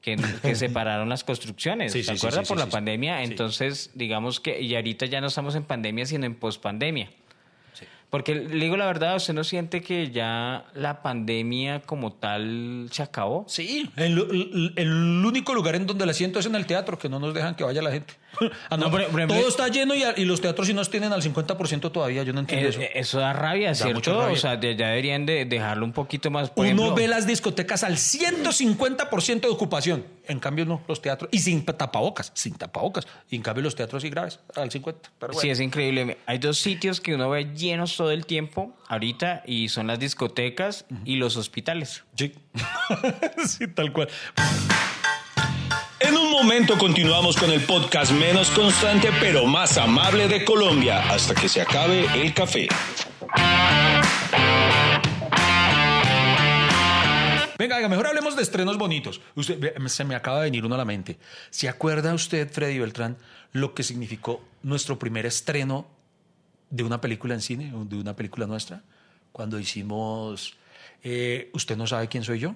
[0.01, 1.93] que, que separaron las construcciones.
[1.93, 3.23] Sí, ¿Se sí, sí, por la pandemia.
[3.23, 7.09] Entonces, digamos que, y ahorita ya no estamos en pandemia, sino en pospandemia.
[8.09, 13.03] Porque le digo la verdad, ¿usted no siente que ya la pandemia como tal se
[13.03, 13.45] acabó?
[13.47, 14.91] Sí, el, el- el
[15.25, 17.63] único lugar en donde la siento es en el teatro, que no nos dejan que
[17.63, 18.13] vaya la gente.
[18.69, 21.91] Ah, no, pero, todo está lleno y, y los teatros sí nos tienen al 50%
[21.91, 22.23] todavía.
[22.23, 22.79] Yo no entiendo eso.
[22.93, 24.19] eso da rabia, mucha ¿cierto?
[24.21, 24.33] rabia.
[24.33, 26.49] O sea, de- ya deberían de dejarlo un poquito más.
[26.49, 30.05] Por Uno ejemplo, ve las discotecas al 150% de ocupación.
[30.27, 31.29] En cambio, no, los teatros.
[31.33, 33.05] Y sin tapabocas, sin tapabocas.
[33.29, 34.95] Y en cambio, los teatros sí graves, al 50%.
[35.19, 35.39] Pero bueno.
[35.39, 36.17] Sí, es increíble.
[36.25, 40.85] Hay dos sitios que uno ve llenos todo el tiempo ahorita y son las discotecas
[41.05, 42.03] y los hospitales.
[42.15, 42.33] Sí.
[43.47, 44.07] sí, tal cual.
[46.11, 51.33] En un momento continuamos con el podcast menos constante pero más amable de Colombia hasta
[51.33, 52.67] que se acabe el café.
[57.57, 59.21] Venga, venga, mejor hablemos de estrenos bonitos.
[59.35, 61.17] Usted, se me acaba de venir uno a la mente.
[61.49, 63.15] ¿Se acuerda usted, Freddy Beltrán,
[63.53, 65.87] lo que significó nuestro primer estreno
[66.71, 68.83] de una película en cine, de una película nuestra?
[69.31, 70.57] Cuando hicimos
[71.03, 72.53] eh, ¿Usted no sabe quién soy yo?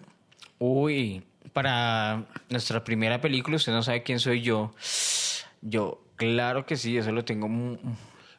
[0.59, 1.23] Uy,
[1.55, 4.73] para nuestra primera película, usted no sabe quién soy yo.
[5.61, 7.79] Yo, claro que sí, eso lo tengo en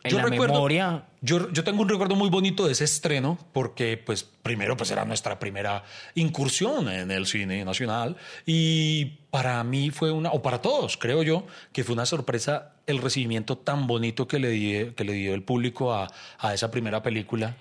[0.04, 1.04] Yo la recuerdo- memoria.
[1.22, 5.06] Yo, yo tengo un recuerdo muy bonito de ese estreno porque, pues, primero, pues era
[5.06, 5.82] nuestra primera
[6.14, 11.46] incursión en el cine nacional y para mí fue una, o para todos, creo yo,
[11.72, 15.42] que fue una sorpresa el recibimiento tan bonito que le, di- que le dio el
[15.42, 16.06] público a,
[16.38, 17.56] a esa primera película.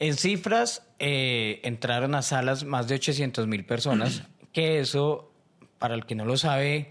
[0.00, 4.24] En cifras, eh, entraron a salas más de 800 mil personas,
[4.54, 5.30] que eso,
[5.78, 6.90] para el que no lo sabe,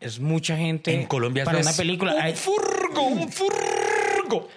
[0.00, 2.14] es mucha gente En Colombia para una película.
[2.14, 4.48] un Hay furgo, un furgo.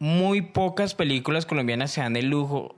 [0.00, 2.74] muy pocas películas colombianas se dan el lujo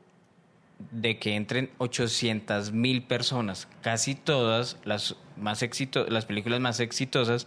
[0.90, 3.68] de que entren 800 mil personas.
[3.80, 7.46] Casi todas las, más éxito, las películas más exitosas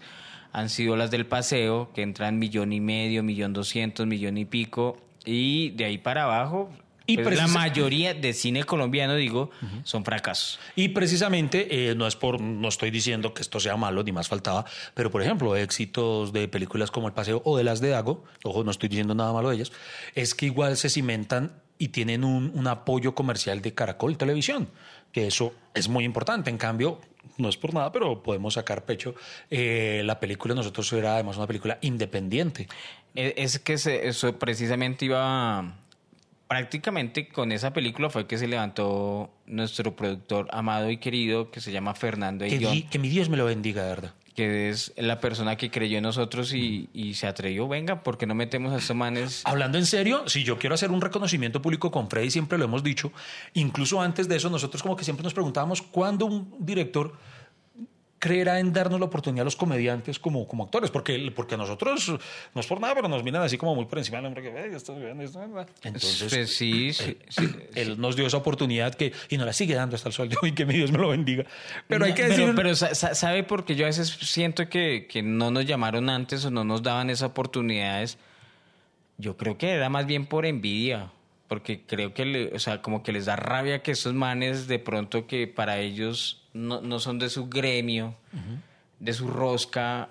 [0.54, 4.98] han sido las del paseo, que entran millón y medio, millón doscientos, millón y pico.
[5.26, 6.70] Y de ahí para abajo,
[7.14, 9.52] Y pues, la mayoría de cine colombiano, digo,
[9.84, 10.60] son fracasos.
[10.76, 14.28] Y precisamente, eh, no es por, no estoy diciendo que esto sea malo, ni más
[14.28, 18.24] faltaba, pero por ejemplo, éxitos de películas como El Paseo o de las de Dago,
[18.44, 19.72] ojo, no estoy diciendo nada malo de ellas,
[20.16, 24.70] es que igual se cimentan y tienen un, un apoyo comercial de Caracol Televisión,
[25.12, 26.50] que eso es muy importante.
[26.52, 27.00] En cambio,
[27.38, 29.16] no es por nada, pero podemos sacar pecho.
[29.50, 32.68] eh, la película nosotros era además una película independiente.
[33.16, 35.76] E- Es que se- eso precisamente iba.
[36.52, 41.72] Prácticamente con esa película fue que se levantó nuestro productor amado y querido que se
[41.72, 44.14] llama Fernando Que, di- que mi Dios me lo bendiga, de verdad.
[44.36, 47.70] que es la persona que creyó en nosotros y, y se atrevió.
[47.70, 49.44] Venga, porque no metemos a estos manes?
[49.46, 52.84] Hablando en serio, si yo quiero hacer un reconocimiento público con Freddy, siempre lo hemos
[52.84, 53.14] dicho,
[53.54, 57.14] incluso antes de eso, nosotros como que siempre nos preguntábamos cuándo un director
[58.22, 62.08] creerá en darnos la oportunidad a los comediantes como, como actores, porque, porque a nosotros,
[62.54, 64.52] no es por nada, pero nos miran así como muy por encima del hombre que
[64.52, 65.66] "Ve, esto, ve, esto, ve".
[65.82, 67.50] Entonces, Pues sí, sí, sí.
[67.74, 70.38] él nos dio esa oportunidad que, y nos la sigue dando hasta el sol de
[70.42, 71.46] hoy, que mi Dios me lo bendiga.
[71.88, 72.54] Pero hay que decir...
[72.56, 76.08] pero sa- sa- ¿sabe por qué yo a veces siento que, que no nos llamaron
[76.10, 78.20] antes o no nos daban esas oportunidades?
[79.18, 81.12] Yo creo que era más bien por envidia,
[81.52, 84.80] porque creo que, le- o sea, como que les da rabia que esos manes de
[84.80, 88.16] pronto que para ellos no, no son de su gremio,
[89.02, 90.08] de su rosca,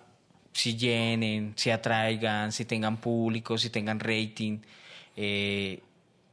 [0.53, 4.59] si llenen, si atraigan, si tengan público, si tengan rating,
[5.17, 5.81] eh,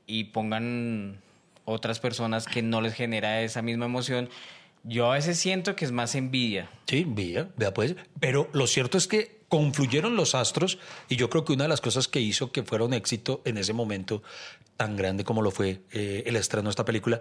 [0.07, 1.21] y pongan
[1.63, 4.27] otras personas que no les genera esa misma emoción.
[4.83, 6.69] Yo a veces siento que es más envidia.
[6.85, 7.95] Sí, vea, vea pues.
[8.19, 11.79] Pero lo cierto es que confluyeron los astros y yo creo que una de las
[11.79, 14.21] cosas que hizo que fuera un éxito en ese momento
[14.77, 17.19] tan grande como lo fue eh, el estreno de esta película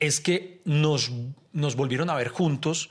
[0.00, 1.12] es que nos,
[1.52, 2.90] nos volvieron a ver juntos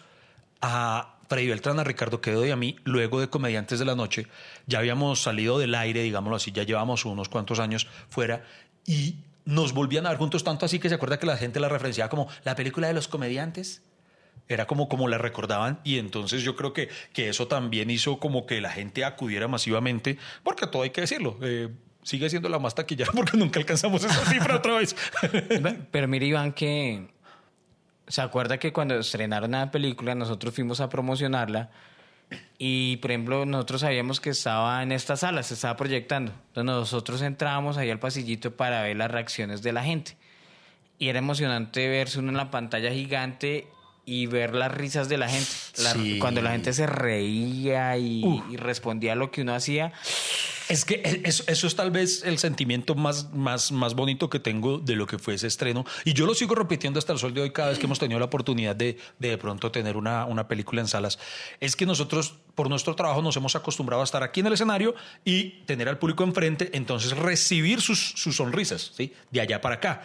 [0.62, 4.28] a Freddy Beltrán, a Ricardo Quedo y a mí, luego de Comediantes de la Noche,
[4.68, 8.46] ya habíamos salido del aire, digámoslo así, ya llevamos unos cuantos años fuera
[8.86, 11.70] y nos volvían a ver juntos tanto así que se acuerda que la gente la
[11.70, 13.82] referenciaba como la película de los comediantes.
[14.48, 18.46] Era como, como la recordaban y entonces yo creo que, que eso también hizo como
[18.46, 21.38] que la gente acudiera masivamente, porque todo hay que decirlo.
[21.42, 21.70] eh,
[22.04, 24.96] sigue siendo la más taquillera porque nunca alcanzamos esa cifra otra vez.
[25.92, 27.08] Pero mire, Iván, que
[28.08, 31.72] se acuerda que cuando estrenaron la película nosotros fuimos a promocionarla
[32.58, 36.32] y, por ejemplo, nosotros sabíamos que estaba en esta sala, se estaba proyectando.
[36.48, 40.18] Entonces nosotros entrábamos ahí al pasillito para ver las reacciones de la gente.
[40.98, 43.68] Y era emocionante verse uno en la pantalla gigante
[44.06, 45.50] y ver las risas de la gente.
[45.78, 46.20] La- Sí.
[46.20, 48.44] Cuando la gente se reía y, Uh.
[48.52, 49.94] y respondía a lo que uno hacía.
[50.70, 54.40] Es que e, eso, eso es tal vez el sentimiento más, más, más bonito que
[54.40, 55.86] tengo de lo que fue ese estreno.
[56.06, 58.20] Y yo lo sigo repitiendo hasta el sol de hoy cada vez que hemos tenido
[58.20, 61.18] la oportunidad de de, de pronto tener una, una película en salas.
[61.62, 64.96] Es que nosotros, por nuestro trabajo, nos hemos acostumbrado a estar aquí en el escenario
[65.24, 69.14] y tener al público enfrente, entonces recibir sus, sus sonrisas, ¿sí?
[69.32, 70.02] De allá para acá.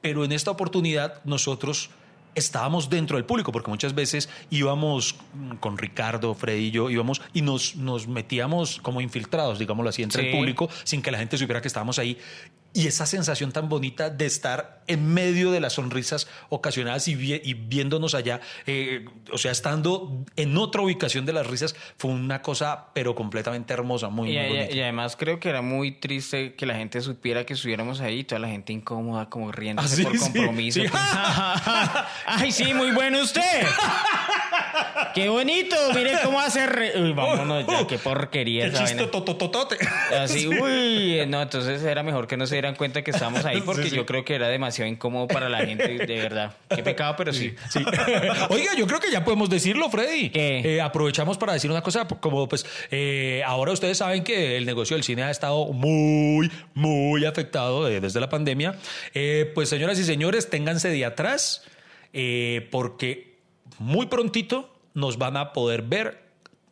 [0.00, 1.90] Pero en esta oportunidad nosotros
[2.34, 7.20] estábamos dentro del público, porque muchas veces íbamos mm, con Ricardo, Freddy y yo, íbamos
[7.32, 10.28] y nos, nos metíamos como infiltrados, digámoslo así, entre Sí.
[10.28, 12.16] el público, sin que la gente supiera que estábamos ahí.
[12.74, 17.40] Y esa sensación tan bonita de estar en medio de las sonrisas ocasionadas y, vi-
[17.44, 22.40] y viéndonos allá, eh, o sea, estando en otra ubicación de las risas, fue una
[22.40, 24.74] cosa, pero completamente hermosa, muy, Y, muy bonita.
[24.74, 28.24] y además creo que era muy triste que la gente supiera que estuviéramos ahí y
[28.24, 30.80] toda la gente incómoda, como riéndose Ah, sí, por sí, compromiso.
[30.80, 30.86] sí.
[32.26, 33.66] Ay, sí, muy bueno usted.
[35.14, 36.66] Qué bonito, mire cómo hace...
[36.66, 39.10] re- Uy, vámonos ya, qué porquería El esa chiste vaina.
[39.10, 39.76] totototote.
[40.18, 43.84] Así, uy, no, entonces era mejor que no se dieran cuenta que estábamos ahí porque
[43.84, 43.96] Sí, sí.
[43.96, 46.54] yo creo que era demasiado incómodo para la gente, de verdad.
[46.74, 47.54] Qué pecado, pero sí.
[47.70, 47.84] Sí.
[48.48, 50.30] Oiga, yo creo que ya podemos decirlo, Freddy.
[50.34, 54.96] Eh, aprovechamos para decir una cosa, como pues eh, ahora ustedes saben que el negocio
[54.96, 58.76] del cine ha estado muy, muy afectado eh, desde la pandemia.
[59.14, 61.64] Eh, pues señoras y señores, ténganse de atrás
[62.70, 63.38] porque
[63.78, 66.22] muy prontito nos van a poder ver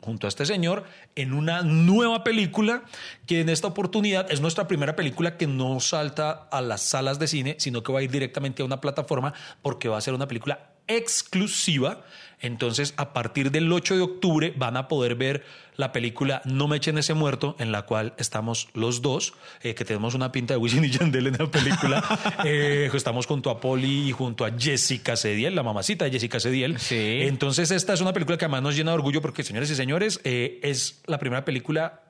[0.00, 2.82] junto a este señor en una nueva película
[3.26, 7.28] que en esta oportunidad es nuestra primera película que no salta a las salas de
[7.28, 10.28] cine, sino que va a ir directamente a una plataforma porque va a ser una
[10.28, 12.04] película exclusiva.
[12.40, 15.44] Entonces, a partir del 8 de octubre van a poder ver
[15.76, 19.84] la película No me echen ese muerto, en la cual estamos los dos, eh, que
[19.84, 22.04] tenemos una pinta de Wisin y Yandel en la película.
[22.44, 26.78] Eh, estamos junto a Polly y junto a Jessica Cediel, la mamacita de Jessica Cediel.
[26.78, 27.20] Sí.
[27.22, 30.20] Entonces, esta es una película que además nos llena de orgullo porque, señores y señores,
[30.24, 32.02] eh, es la primera película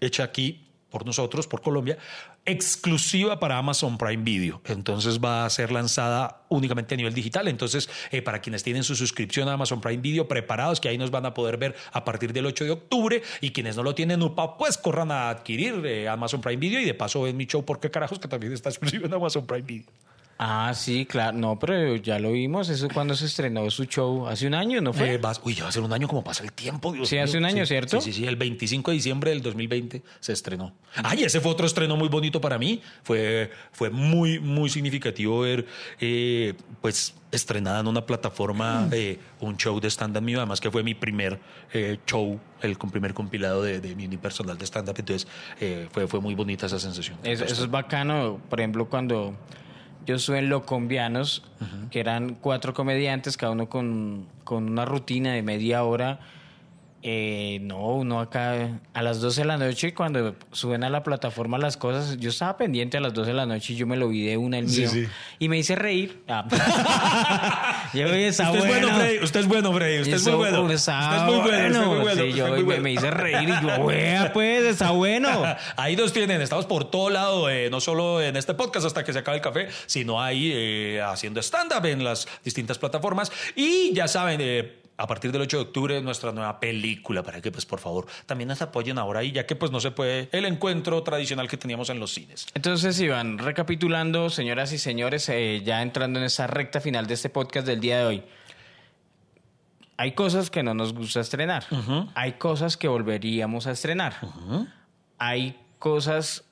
[0.00, 1.98] hecha aquí por nosotros, por Colombia,
[2.44, 4.60] exclusiva para Amazon Prime Video.
[4.64, 7.48] Entonces va a ser lanzada únicamente a nivel digital.
[7.48, 11.10] Entonces, eh, para quienes tienen su suscripción a Amazon Prime Video, preparados, que ahí nos
[11.10, 13.22] van a poder ver a partir del 8 de octubre.
[13.40, 16.84] Y quienes no lo tienen UPA, pues corran a adquirir eh, Amazon Prime Video y
[16.84, 19.86] de paso ven mi show, porque carajos, que también está exclusivo en Amazon Prime Video.
[20.40, 21.36] Ah, sí, claro.
[21.36, 22.68] No, pero ya lo vimos.
[22.68, 24.28] Eso cuando se estrenó su show.
[24.28, 25.14] Hace un año, ¿no fue?
[25.14, 26.92] Eh, vas- uy, ya va a ser un año como pasa el tiempo.
[26.92, 27.24] Dios Sí, mío.
[27.24, 28.00] hace un año, ¿cierto?
[28.00, 28.26] Sí, sí, sí.
[28.26, 30.72] El 25 de diciembre del 2020 se estrenó.
[31.02, 32.80] Ay, ese fue otro estreno muy bonito para mí.
[33.02, 35.66] Fue, fue muy, muy significativo ver,
[36.00, 40.38] eh, pues, estrenada en una plataforma eh, un show de stand-up mío.
[40.38, 41.40] Además que fue mi primer
[41.72, 44.94] eh, show, el primer compilado de, de mi unipersonal de stand-up.
[44.98, 45.26] Entonces,
[45.60, 47.18] eh, fue, fue muy bonita esa sensación.
[47.24, 48.40] Eso, eso es bacano.
[48.48, 49.34] Por ejemplo, cuando
[50.08, 51.42] yo estuve en Locombianos,
[51.90, 56.18] que eran cuatro comediantes, cada uno con, con una rutina de media hora.
[57.00, 61.56] Eh, no, uno acá a las 12 de la noche, cuando suben a la plataforma
[61.56, 64.08] las cosas, yo estaba pendiente a las 12 de la noche y yo me lo
[64.08, 64.90] vi de una el Sí, mío.
[64.90, 65.06] sí.
[65.38, 66.22] Y me hice reír.
[66.26, 66.44] Ah.
[67.94, 68.98] yo, "Oye, está Usted es bueno, bueno".
[69.00, 69.18] Freddy.
[69.24, 69.70] Usted es bueno.
[69.70, 70.70] Usted es muy Eso, bueno.
[70.72, 71.66] está Usted es muy bueno.
[71.68, 72.82] usted es muy bueno, Sí, usted yo es muy me- bueno.
[72.82, 75.28] me hice reír y yo, wea, pues, está bueno.
[75.76, 79.12] Ahí nos tienen, estamos por todo lado, eh, no solo en este podcast hasta que
[79.12, 83.30] se acabe el café, sino ahí eh, haciendo stand-up en las distintas plataformas.
[83.54, 87.52] Y ya saben, eh, a partir del 8 de octubre, nuestra nueva película, para que,
[87.52, 90.44] pues, por favor, también nos apoyen ahora y ya que, pues, no se puede el
[90.44, 92.46] encuentro tradicional que teníamos en los cines.
[92.54, 97.30] Entonces, Iván, recapitulando, señoras y señores, eh, ya entrando en esa recta final de este
[97.30, 98.22] podcast del día de hoy.
[99.96, 101.64] Hay cosas que no nos gusta estrenar.
[102.14, 104.14] Hay cosas que volveríamos a estrenar.
[105.18, 106.44] Hay cosas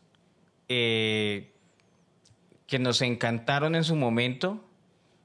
[0.68, 1.52] eh,
[2.68, 4.64] que nos encantaron en su momento,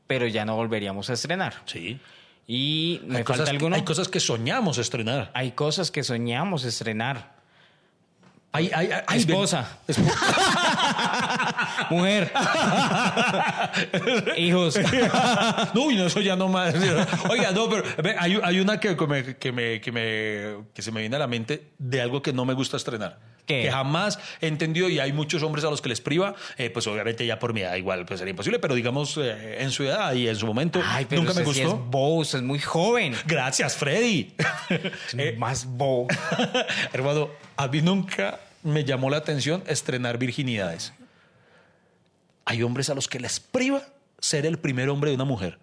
[0.07, 1.53] pero ya no volveríamos a estrenar.
[1.65, 1.99] Sí.
[2.47, 3.75] Y me Hay falta alguno.
[3.75, 5.31] hay cosas que soñamos estrenar.
[5.33, 7.39] Hay cosas que soñamos estrenar.
[8.53, 9.79] Hay, hay, Esposa.
[11.89, 12.31] Mujer.
[14.37, 14.77] Hijos.
[15.73, 16.73] no, uy, no, eso ya no más.
[17.29, 17.83] Oiga, no, pero
[18.19, 21.19] hay, hay una que, que me, que, me, que, me- que se me viene a
[21.19, 23.19] la mente de algo que no me gusta estrenar.
[23.45, 23.63] ¿Qué?
[23.63, 26.87] Que jamás he entendido y hay muchos hombres a los que les priva, eh, pues
[26.87, 30.13] obviamente ya por mi edad igual pues sería imposible, pero digamos eh, en su edad
[30.13, 31.61] y en su momento Ay, pero nunca me gustó.
[31.61, 31.67] es
[32.21, 33.15] usted es muy joven.
[33.25, 34.33] Gracias, Freddy.
[35.17, 36.07] Eh, Más bobo.
[36.93, 40.93] Hermano, a mí nunca me llamó la atención estrenar virginidades.
[42.45, 43.83] Hay hombres a los que les priva
[44.19, 45.59] ser el primer hombre de una mujer.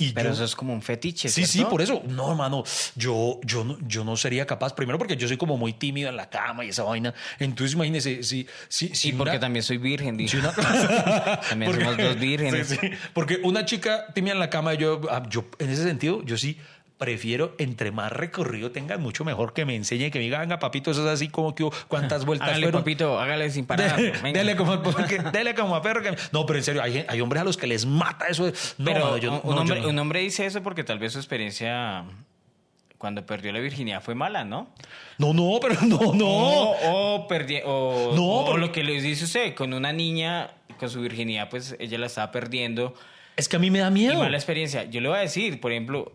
[0.00, 1.28] Y Pero yo- eso es como un fetiche.
[1.28, 2.00] Sí, sí, por eso.
[2.06, 2.62] No, hermano,
[2.94, 4.72] yo, yo, no, yo no sería capaz.
[4.74, 7.12] Primero porque yo soy como muy tímido en la cama y esa vaina.
[7.40, 10.16] Entonces, imagínese, si, si, si Y porque también soy virgen.
[10.38, 10.52] una-
[11.48, 12.68] También somos dos vírgenes.
[12.68, 12.90] Sí, sí.
[13.12, 16.58] Porque una chica tímida en la cama, yo, ah, yo, en ese sentido, yo sí
[16.98, 20.90] prefiero, entre más recorrido tengan, mucho mejor que me enseñe, que me diga, venga, papito,
[20.90, 22.80] eso es así como que cuántas vueltas Hágale, fueron.
[22.80, 23.96] papito, hágale sin parar.
[23.96, 26.02] Dele, dele como, porque- dele como a perro.
[26.02, 28.46] que- No, pero en serio, hay, hay hombres a los que les mata eso.
[28.78, 29.88] No, Pero yo- un, no, yo hombre, no.
[29.90, 32.04] un hombre dice eso porque tal vez su experiencia
[32.98, 34.68] cuando perdió la virginidad fue mala, ¿no?
[35.18, 36.26] No, no, pero no, no.
[36.26, 40.50] O, o perdi- o, No, o pero- lo que les dice usted, con una niña,
[40.80, 42.94] con su virginidad, pues ella la estaba perdiendo.
[43.36, 44.18] Es que a mí me da Y miedo.
[44.18, 44.82] mala experiencia.
[44.90, 46.10] Yo le voy a decir, por ejemplo,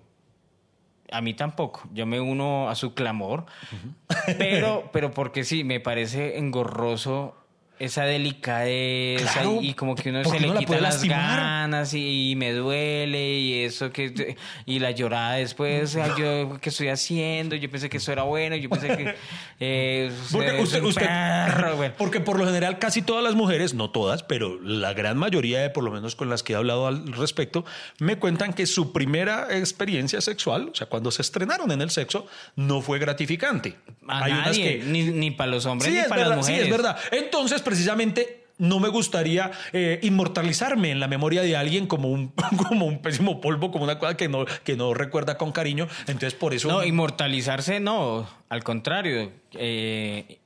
[1.11, 1.83] a mí tampoco.
[1.93, 3.45] Yo me uno a su clamor.
[4.37, 7.35] Pero, pero porque sí, me parece engorroso
[7.79, 11.39] esa delicadeza Claro, y, como que uno se le uno quita las lastimar.
[11.39, 16.69] ganas y, y me duele y eso que y la llorada después ay, yo qué
[16.69, 19.15] estoy haciendo yo pensé que eso era bueno yo pensé que
[19.59, 21.93] eh, Porque usted, un usted- perro, bueno.
[21.97, 25.69] porque por lo general casi todas las mujeres, no todas, pero la gran mayoría de
[25.69, 27.65] por lo menos con las que he hablado al respecto,
[27.99, 32.27] me cuentan que su primera experiencia sexual, o sea, cuando se estrenaron en el sexo,
[32.55, 33.75] no fue gratificante.
[34.07, 36.45] a Hay unas nadie, que- ni, ni para los hombres Sí, ni para verdad, las
[36.45, 36.97] sí, mujeres es verdad.
[37.11, 42.33] Entonces, precisamente, no me gustaría eh, inmortalizarme en la memoria de alguien como un,
[42.69, 45.87] como un pésimo polvo, como una cosa que no, que no recuerda con cariño.
[46.07, 46.67] Entonces, por eso...
[46.67, 50.39] No, inmortalizarse no, al contrario, eh,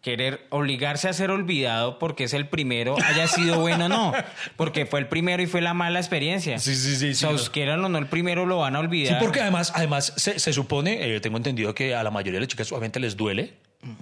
[0.00, 4.12] querer obligarse a ser olvidado porque es el primero, haya sido bueno o no,
[4.56, 6.58] porque fue el primero y fue la mala experiencia.
[6.60, 7.38] Sí, sí, sí, sí, sea, no.
[7.52, 9.18] quieran o no, el primero lo van a Sí, olvidar.
[9.18, 12.48] porque además, además se, se supone, eh, tengo entendido que a la mayoría de las
[12.48, 13.54] chicas obviamente les duele.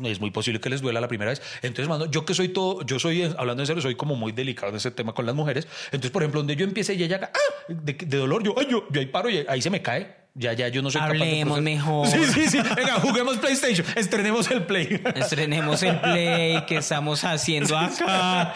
[0.02, 1.42] Es muy posible que les duela la primera vez.
[1.62, 4.32] Entonces, mano, yo que soy todo, yo soy, eh, hablando en serio, soy como muy
[4.32, 5.68] delicado en ese tema con las mujeres.
[5.86, 7.38] Entonces, por ejemplo, donde yo empiece y ella ¡ah!
[7.68, 10.24] de, de dolor, yo, ay, yo, yo ahí paro y ahí se me cae.
[10.38, 11.62] Ya, ya, yo no soy capaz de Hablemos procesar.
[11.62, 12.06] mejor.
[12.08, 12.58] Sí, sí, sí.
[12.76, 13.86] Venga, juguemos PlayStation.
[13.96, 15.00] Estrenemos el Play.
[15.14, 18.52] Estrenemos el play que estamos haciendo acá.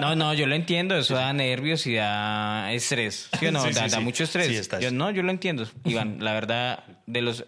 [0.00, 0.96] No, no, yo lo entiendo.
[0.96, 3.28] Eso da nervios y da estrés.
[3.38, 3.60] ¿Sí o no?
[3.62, 4.00] Sí, sí, da, da sí.
[4.00, 4.46] mucho estrés.
[4.46, 4.80] Sí, estás.
[4.80, 5.66] Yo no, yo lo entiendo.
[5.84, 7.44] Iván, la verdad, de los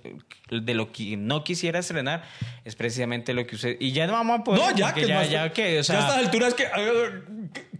[0.50, 2.22] de lo que no quisiera estrenar
[2.64, 3.76] es precisamente lo que usted.
[3.80, 4.60] Y ya no vamos a poder.
[4.60, 6.64] No, ya, que ya, más- ya que, o ya sea, a estas alturas que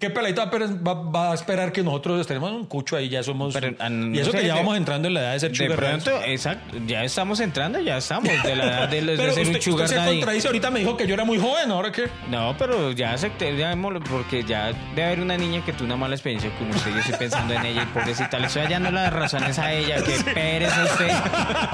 [0.00, 3.74] ¿qué- peladito va va, a esperar que nosotros estemos un cucho ahí ya somos Pero,
[3.78, 5.56] ah, no y eso sé, que ya vamos entrando en la edad de ser de
[5.56, 6.28] sugar pronto, daddies.
[6.32, 9.54] exacto, ya estamos entrando, ya estamos de la edad de, los- de pero ser usted,
[9.54, 10.16] un usted sugar se daddy.
[10.18, 13.56] contradice ahorita me dijo que yo era muy joven ahora que No, pero ya acepté,
[13.56, 13.74] ya
[14.08, 16.90] porque ya debe haber una niña que tuvo una mala experiencia como usted.
[16.92, 19.96] Yo estoy pensando en ella y pobrecita, le estoy hallando las razones a ella.
[20.02, 21.10] Que pereza usted.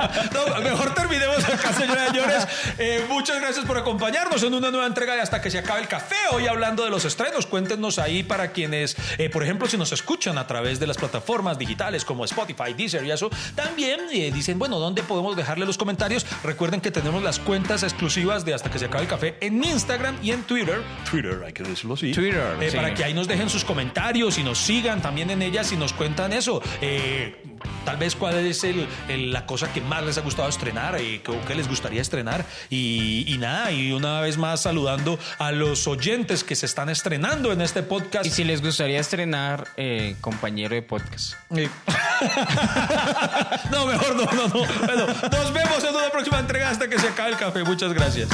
[0.34, 2.46] no, mejor terminemos acá señoras y señores
[2.78, 5.88] Eh, muchas gracias por acompañarnos en una nueva entrega de hasta que se acabe el
[5.88, 6.16] café.
[6.32, 10.38] Hoy hablando de los estrenos cuéntenos ahí para quienes eh, por ejemplo si nos escuchan
[10.38, 14.78] a través de las plataformas digitales como Spotify Deezer y eso también eh, dicen bueno
[14.78, 18.86] dónde podemos dejarle los comentarios recuerden que tenemos las cuentas exclusivas de hasta que se
[18.86, 20.80] acabe el café en Instagram y en Twitter.
[21.10, 22.12] Twitter hay que decirlo así.
[22.12, 22.76] Twitter, Eh, sí.
[22.76, 25.92] para que ahí nos dejen sus comentarios y nos sigan también en ellas y nos
[25.92, 26.62] cuentan eso.
[26.80, 27.42] Eh,
[27.84, 31.20] tal vez cuál es el- el- la cosa que más les ha gustado estrenar, eh,
[31.22, 32.44] que, o que les gustaría estrenar.
[32.68, 37.52] Y, y nada, y una vez más saludando a los oyentes que se están estrenando
[37.52, 38.26] en este podcast.
[38.26, 41.34] Y si les gustaría estrenar eh, compañero de podcast.
[41.56, 41.68] Eh,
[43.70, 44.66] no, mejor no, no, no.
[44.86, 47.64] Bueno, nos vemos en una próxima entrega hasta que se acabe el café.
[47.64, 48.28] Muchas gracias.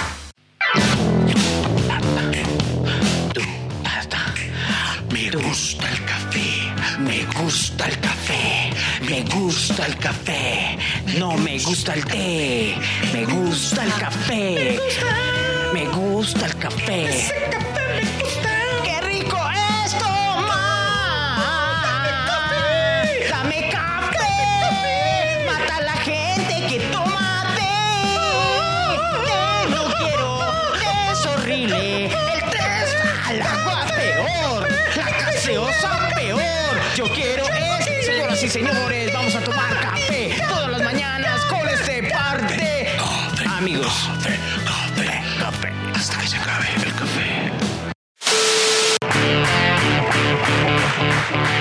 [5.11, 8.46] Me gusta el café, me gusta el café,
[9.09, 10.79] me gusta el café.
[11.19, 12.75] No me gusta el té,
[13.13, 14.79] me gusta el café.
[15.73, 17.76] Me gusta el café.
[38.57, 42.89] Señores, vamos a tomar café todas las mañanas con este par de
[43.59, 44.09] amigos.
[44.15, 45.73] Café, café, café.
[45.95, 47.53] Hasta que se acabe el café.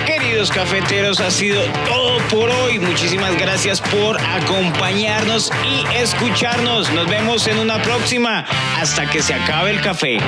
[0.06, 2.78] Queridos cafeteros, ha sido todo por hoy.
[2.78, 6.90] Muchísimas gracias por acompañarnos y escucharnos.
[6.92, 8.46] Nos vemos en una próxima.
[8.80, 10.18] Hasta que se acabe el café.